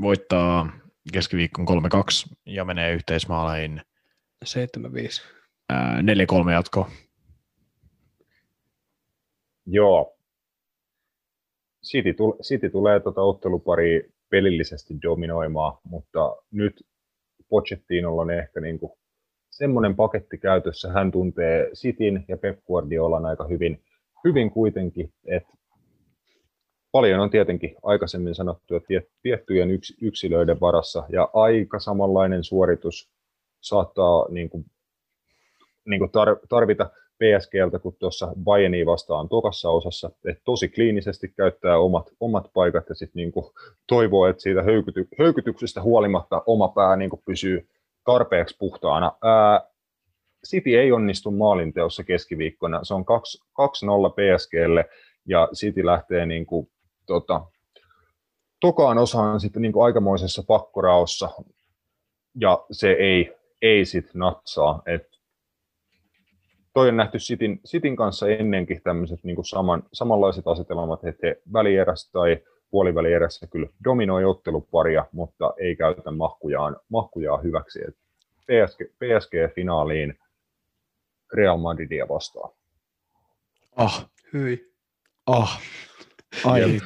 [0.00, 0.72] voittaa
[1.12, 3.82] keskiviikkon 3-2 ja menee yhteismaaleihin
[4.44, 4.50] 7-5.
[5.72, 6.88] 4-3 jatko.
[9.66, 10.16] Joo.
[11.86, 16.86] City, tule, City tulee tuota ottelupari pelillisesti dominoimaan, mutta nyt
[17.48, 18.92] Pochettinolla on ehkä niin kuin
[19.60, 20.92] semmoinen paketti käytössä.
[20.92, 23.80] Hän tuntee Sitin ja Pep Guardiolan aika hyvin,
[24.24, 25.52] hyvin kuitenkin, että
[26.92, 28.88] paljon on tietenkin aikaisemmin sanottu, että
[29.22, 33.10] tiettyjen yks, yksilöiden varassa ja aika samanlainen suoritus
[33.60, 34.64] saattaa niin kuin,
[35.84, 36.10] niin kuin
[36.48, 42.88] tarvita PSGltä kuin tuossa Bayernia vastaan tokassa osassa, että tosi kliinisesti käyttää omat, omat paikat
[42.88, 43.32] ja sitten niin
[43.86, 47.68] toivoo, että siitä höykyty, höykytyksestä huolimatta oma pää niin kuin pysyy
[48.04, 49.12] tarpeeksi puhtaana.
[49.22, 49.70] Ää,
[50.46, 52.84] City ei onnistu maalinteossa keskiviikkona.
[52.84, 53.06] Se on 2-0
[54.12, 54.84] PSGlle
[55.26, 56.70] ja City lähtee niin kuin,
[57.06, 57.46] tota,
[58.60, 61.28] tokaan osaan sitten niin kuin aikamoisessa pakkoraossa
[62.40, 64.82] ja se ei, ei sitten natsaa.
[64.86, 65.10] Et
[66.74, 72.12] toi on nähty Sitin, Sitin kanssa ennenkin tämmöiset niin saman, samanlaiset asetelmat, että he välierässä
[72.12, 72.38] tai
[72.70, 77.80] puolivälierässä kyllä dominoi otteluparia, mutta ei käytä mahkujaan, mahkujaan hyväksi.
[77.88, 77.96] Et
[78.40, 80.18] PSG, PSG-finaaliin
[81.34, 82.50] Real Madridia vastaan.
[83.76, 84.08] Ah.
[84.32, 84.72] Hyi.
[85.26, 85.60] Ah.
[86.44, 86.80] Ai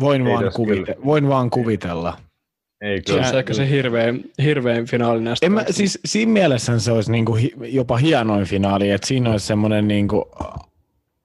[0.00, 2.18] Voin vaan, kuvite- voin vaan kuvitella.
[2.80, 3.22] Ei kyllä.
[3.22, 5.46] Se on ehkä se hirveän, hirveän finaali näistä.
[5.46, 9.46] En mä, siis siinä mielessä se olisi niinku hi, jopa hienoin finaali, että siinä olisi
[9.46, 10.30] semmoinen niinku,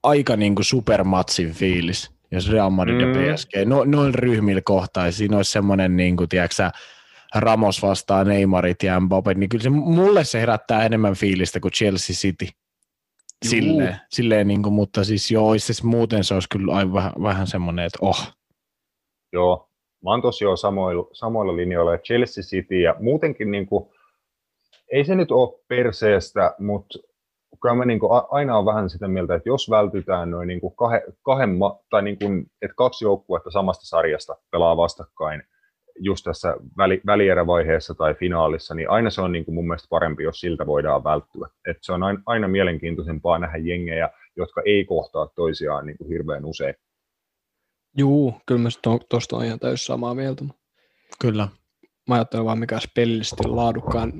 [0.03, 3.13] aika niinku supermatsin fiilis jos Real Madrid mm.
[3.13, 6.69] ja PSG, no, noin ryhmillä kohtaisi, siinä olisi semmoinen, niin kuin, tiedätkö,
[7.35, 12.13] Ramos vastaa Neymarit ja Mbappé, niin kyllä se, mulle se herättää enemmän fiilistä kuin Chelsea
[12.13, 12.47] City.
[13.45, 17.47] Silleen, silleen niin kuin, mutta siis joo, siis muuten se olisi kyllä aivan vähän, vähän
[17.47, 18.33] semmoinen, että oh.
[19.33, 19.69] Joo,
[20.03, 23.89] mä oon tosiaan samoilla, samoilla linjoilla, Chelsea City ja muutenkin niin kuin,
[24.91, 26.99] ei se nyt ole perseestä, mutta
[27.61, 30.75] kyllä mä niin kuin aina on vähän sitä mieltä, että jos vältytään noin niin kuin
[30.75, 31.49] kahe, kahden,
[31.89, 35.43] tai niin kuin, että kaksi joukkuetta samasta sarjasta pelaa vastakkain
[35.99, 40.23] just tässä väli, välierävaiheessa tai finaalissa, niin aina se on niin kuin mun mielestä parempi,
[40.23, 41.47] jos siltä voidaan välttyä.
[41.67, 46.45] Et se on aina, aina mielenkiintoisempaa nähdä jengejä, jotka ei kohtaa toisiaan niin kuin hirveän
[46.45, 46.75] usein.
[47.97, 48.69] Juu, kyllä mä
[49.09, 50.45] tuosta on ihan täysin samaa mieltä.
[51.21, 51.47] Kyllä.
[52.07, 54.13] Mä ajattelen vaan, mikä olisi pelillisesti laadukkaan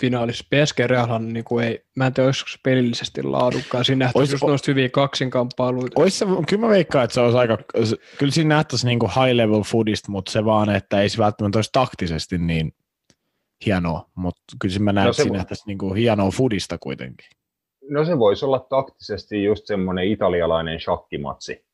[0.00, 0.44] finaalissa.
[0.44, 3.84] PSG Realhan niin kuin ei, mä en tiedä, olisiko se pelillisesti laadukkaan.
[3.84, 6.00] Siinä nähtäisi just noista hyviä kaksinkamppailuita.
[6.00, 7.58] Ois se, kyllä mä veikkaan, että se olisi aika,
[8.18, 11.58] kyllä siinä nähtäisi niin kuin high level foodista, mutta se vaan, että ei se välttämättä
[11.58, 12.72] olisi taktisesti niin
[13.66, 17.28] hienoa, mutta kyllä mä näen, no että siinä nähtäisi niin kuin hienoa foodista kuitenkin.
[17.90, 21.64] No se voisi olla taktisesti just semmoinen italialainen shakkimatsi,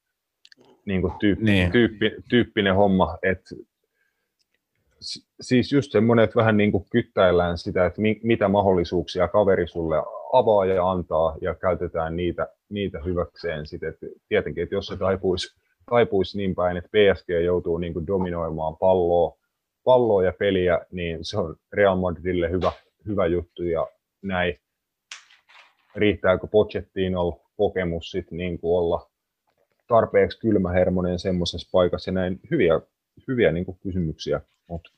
[0.86, 1.72] niin kuin tyyppi, niin.
[1.72, 3.54] Tyyppi, tyyppinen homma, että
[5.40, 9.96] siis just semmoinen, että vähän niin kuin kyttäillään sitä, että mi, mitä mahdollisuuksia kaveri sulle
[10.32, 13.66] avaa ja antaa ja käytetään niitä, niitä hyväkseen.
[13.66, 18.06] Sitten, että tietenkin, että jos se taipuisi, taipuisi niin päin, että PSG joutuu niin kuin
[18.06, 19.36] dominoimaan palloa,
[19.84, 22.72] palloa ja peliä, niin se on Real Madridille hyvä,
[23.06, 23.86] hyvä juttu ja
[24.22, 24.58] näin.
[25.96, 29.10] Riittääkö Pochettinolla kokemus sit niin kuin olla
[29.88, 32.80] tarpeeksi kylmähermonen semmoisessa paikassa ja näin hyviä,
[33.28, 34.90] hyviä niin kuin kysymyksiä mutta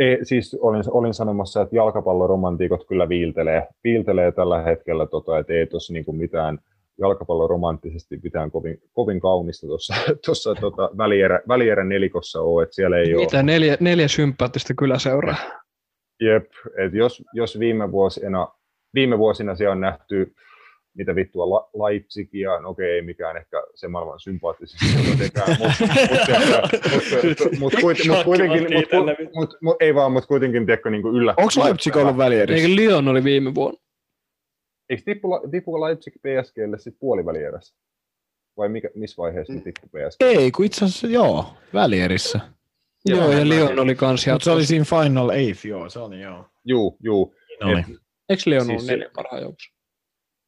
[0.00, 5.66] Ei, siis olin, olin sanomassa, että jalkapalloromantiikot kyllä viiltelee, viiltelee tällä hetkellä, tota, että ei
[5.66, 6.58] tuossa niinku mitään
[6.98, 9.66] jalkapalloromanttisesti mitään kovin, kovin kaunista
[10.24, 13.42] tuossa tota, välierä, välierä nelikossa ole, että siellä ei Mitä ole.
[13.42, 15.36] neljä, neljä sympaattista kyläseuraa?
[16.20, 16.44] Jep,
[16.78, 18.48] että jos, jos viime, vuosina,
[18.94, 20.34] viime vuosina siellä on nähty
[20.94, 25.56] mitä vittua La- Leipzigia, no okei, ei mikään ehkä se maailman sympaattisesti jotenkaan,
[27.58, 31.34] mutta kuitenkin, mut, mut, mut, mut, ei vaan, mutta kuitenkin, tiedätkö, niin kuin yllä.
[31.36, 32.68] Onko Leipzig ollut välierissä?
[32.68, 33.80] Eikö Lyon oli viime vuonna?
[34.90, 37.74] Eikö tippu, tippu Leipzig PSGlle sitten puolivälierässä?
[38.56, 40.22] Vai mikä, missä vaiheessa ne tippu PSG?
[40.22, 42.40] Ei, kun itse asiassa joo, välierissä.
[43.04, 46.20] Joo, Joo, ja Lyon oli kans Mutta se oli siinä Final Eighth, joo, se oli
[46.20, 46.44] joo.
[46.64, 47.34] Juu, juu.
[47.78, 47.96] Et-
[48.28, 49.72] Eikö Lyon siis ollut neljä parhaan joukossa?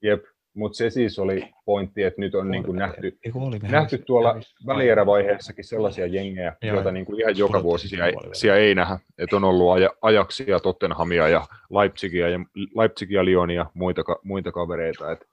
[0.02, 0.24] jep.
[0.54, 4.34] Mutta se siis oli pointti, että nyt on niin kuin nähty, oli nähty tuolla
[4.66, 8.98] välierävaiheessakin sellaisia jengejä, Joo, joita niin kuin ihan joka vuosi siellä, siellä ei nähdä.
[9.18, 12.38] Et on ollut aja, Ajaksia, Tottenhamia ja Leipzigia ja,
[12.76, 15.12] Leipzigia, Lyonia, muita, ka- muita kavereita.
[15.12, 15.26] Et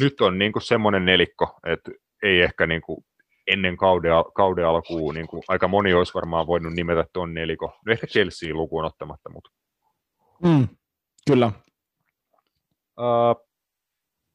[0.00, 1.90] nyt on niin kuin semmoinen nelikko, että
[2.22, 3.04] ei ehkä niin kuin
[3.46, 7.76] ennen kauden, al- kauden alkuun, niin kuin aika moni olisi varmaan voinut nimetä tuon nelikko.
[7.86, 9.50] No ehkä Chelsea lukuun ottamatta, mutta
[10.44, 10.68] Mm,
[11.30, 11.52] kyllä.
[12.98, 13.51] uh,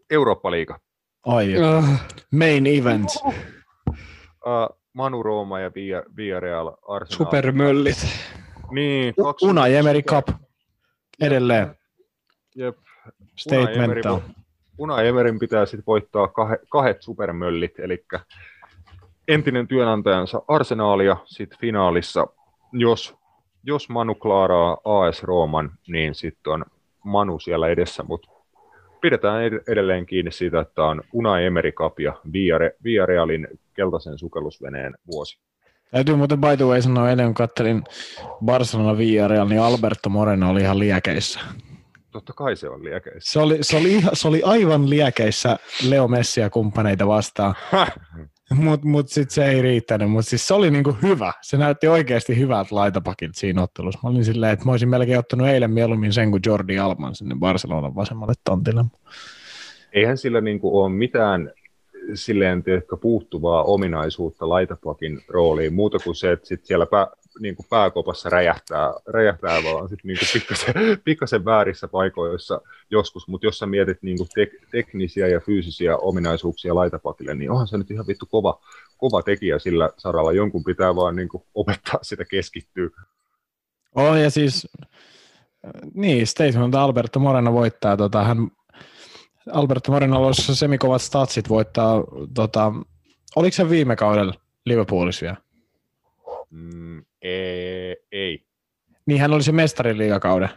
[0.10, 0.80] Eurooppa-liiga.
[1.26, 1.84] Ai, Ah,
[2.32, 3.10] main event.
[3.88, 5.72] Uh, Manu Rooma ja
[6.18, 7.18] Villarreal Arsenal.
[7.18, 7.97] supermöllit.
[8.72, 10.28] Niin, kaksi Una Emery Cup.
[11.22, 11.76] Edelleen.
[12.55, 12.78] Jep.
[13.36, 14.14] Statemental.
[14.14, 14.36] Unai
[14.78, 18.05] Una Emerin pitää sitten voittaa kahe, kahdet supermöllit, eli
[19.28, 22.28] entinen työnantajansa Arsenaalia sitten finaalissa.
[22.72, 23.16] Jos,
[23.64, 26.66] jos Manu klaaraa AS Rooman, niin sitten on
[27.03, 28.30] Manu siellä edessä, mutta
[29.02, 32.14] pidetään ed- edelleen kiinni siitä, että on Una Emery Cup ja
[33.74, 35.39] keltaisen sukellusveneen vuosi.
[35.91, 37.84] Täytyy muuten by the way sanoa, ennen kuin kattelin
[38.45, 41.39] Barcelona Villarreal, niin Alberto Moreno oli ihan liekeissä.
[42.12, 43.32] Totta kai se on liekeistä.
[43.32, 45.58] Se oli, se oli, ihan, se oli aivan liekeissä
[45.89, 47.56] Leo Messi ja kumppaneita vastaan,
[48.56, 50.12] mutta mut sitten se ei riittänyt.
[50.12, 51.34] Mutta siis se oli niinku hyvä.
[51.41, 54.00] Se näytti oikeasti hyvältä laitapakilta siinä ottelussa.
[54.04, 57.36] Mä olin silleen, että mä olisin melkein ottanut eilen mieluummin sen kuin Jordi Alman sinne
[57.39, 58.86] Barcelonan vasemmalle tontille.
[59.93, 61.52] eihän sillä niin kuin ole mitään
[62.14, 62.64] silleen
[63.02, 67.08] puuttuvaa ominaisuutta laitapakin rooliin, muuta kuin se, että sit siellä pää,
[67.40, 70.74] niin kuin pääkopassa räjähtää, räjähtää vaan sit niin kuin pikkasen,
[71.06, 72.62] pikkasen väärissä paikoissa
[72.92, 77.68] joskus, mutta jos sä mietit niin kuin tek, teknisiä ja fyysisiä ominaisuuksia laitapakille, niin onhan
[77.68, 78.60] se nyt ihan vittu kova,
[78.98, 82.90] kova tekijä sillä saralla, jonkun pitää vaan niin kuin opettaa sitä keskittyä.
[83.96, 84.68] On ja siis,
[85.94, 88.38] niin, statement Alberto Moreno voittaa, tota, hän,
[89.52, 92.74] Alberto Moreno olisi semikovat statsit voittaa, tota,
[93.36, 94.34] oliko se viime kaudella
[94.66, 95.47] Liverpoolissa vielä?
[96.50, 98.45] Mm, ei, ei.
[99.06, 100.50] Niin hän oli se mestariliigakauden,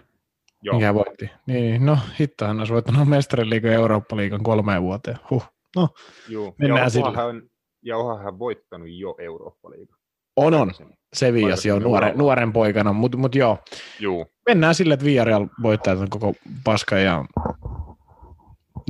[0.62, 0.74] Joo.
[0.74, 1.30] mikä hän voitti.
[1.46, 5.16] Niin, no hitto, hän olisi voittanut mestariliigan ja Eurooppa-liigan kolmeen vuoteen.
[5.30, 5.44] Huh.
[5.76, 5.88] No,
[6.28, 6.54] Joo.
[6.58, 7.12] Mennään ja, sillä.
[7.16, 7.42] hän,
[7.82, 9.98] ja onhan hän voittanut jo Eurooppa-liigan.
[10.36, 10.72] on on.
[11.12, 13.58] Sevillas jo Aikaisemmin nuoren, poikana, mutta mut joo,
[14.00, 14.26] Joo.
[14.48, 16.34] mennään sille, että Villarreal voittaa tämän koko
[16.64, 17.24] paska ja...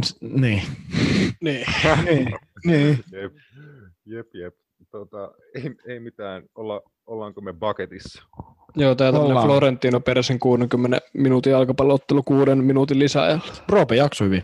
[0.05, 0.63] S- Niin.
[1.41, 1.67] Niin.
[2.05, 2.35] niin.
[2.67, 3.05] niin.
[4.07, 4.55] Jep, jep.
[4.91, 8.23] Tota, ei, ei mitään, Olla, ollaanko me bucketissa?
[8.77, 9.47] Joo, tää tämmönen Ollaan.
[9.47, 13.45] Florentino Peresen 60 minuutin jalkapalloottelu kuuden minuutin lisäajalla.
[13.69, 14.43] Roope jakso hyvin.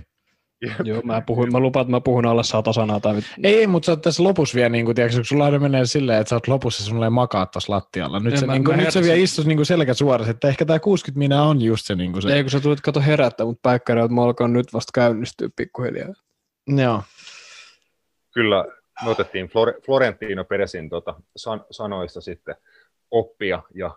[0.63, 0.73] Jep.
[0.85, 3.01] Joo, mä, puhuin, mä lupaan, että mä puhun alle sata sanaa.
[3.01, 3.15] Tai...
[3.43, 5.87] Ei, ei mutta sä oot tässä lopussa vielä, niin kuin, tiedätkö, kun sulla aina menee
[5.87, 8.21] silleen, että sä oot lopussa sulle makaat tuossa lattialla.
[8.21, 9.11] Nyt, En se, mä- niin kuin, mä nyt se heräsin.
[9.13, 11.95] vielä istus niin kuin selkä suorassa, että ehkä tämä 60 minä on just se.
[11.95, 12.35] Niin kuin se.
[12.35, 16.14] Ei, kun sä tulit kato herättää mut päikkäri, että mä alkan nyt vasta käynnistyä pikkuhiljaa.
[16.67, 17.03] Joo.
[18.35, 18.64] Kyllä
[19.05, 22.57] me otettiin Flore, Florentino Peresin tota, san, sanoista sitten
[23.11, 23.97] oppia ja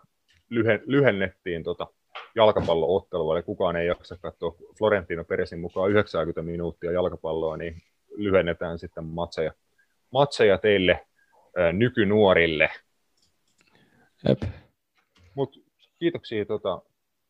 [0.49, 1.87] lyhen, lyhennettiin tota
[2.35, 7.81] jalkapalloottelua, eli kukaan ei jaksa katsoa Florentino Peresin mukaan 90 minuuttia jalkapalloa, niin
[8.17, 9.51] lyhennetään sitten matseja,
[10.11, 11.07] matseja teille
[11.57, 12.69] ää, nykynuorille.
[14.27, 14.41] Jep.
[15.35, 15.63] Mut
[15.99, 16.81] kiitoksia tota,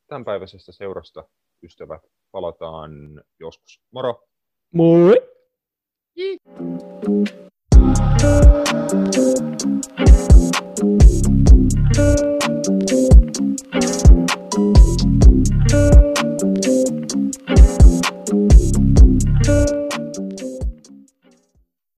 [0.08, 1.24] tämänpäiväisestä seurasta,
[1.64, 2.02] ystävät.
[2.32, 3.82] Palataan joskus.
[3.91, 4.24] Moro!
[4.74, 5.30] Moi!
[6.56, 7.49] Thank
[8.22, 8.59] you.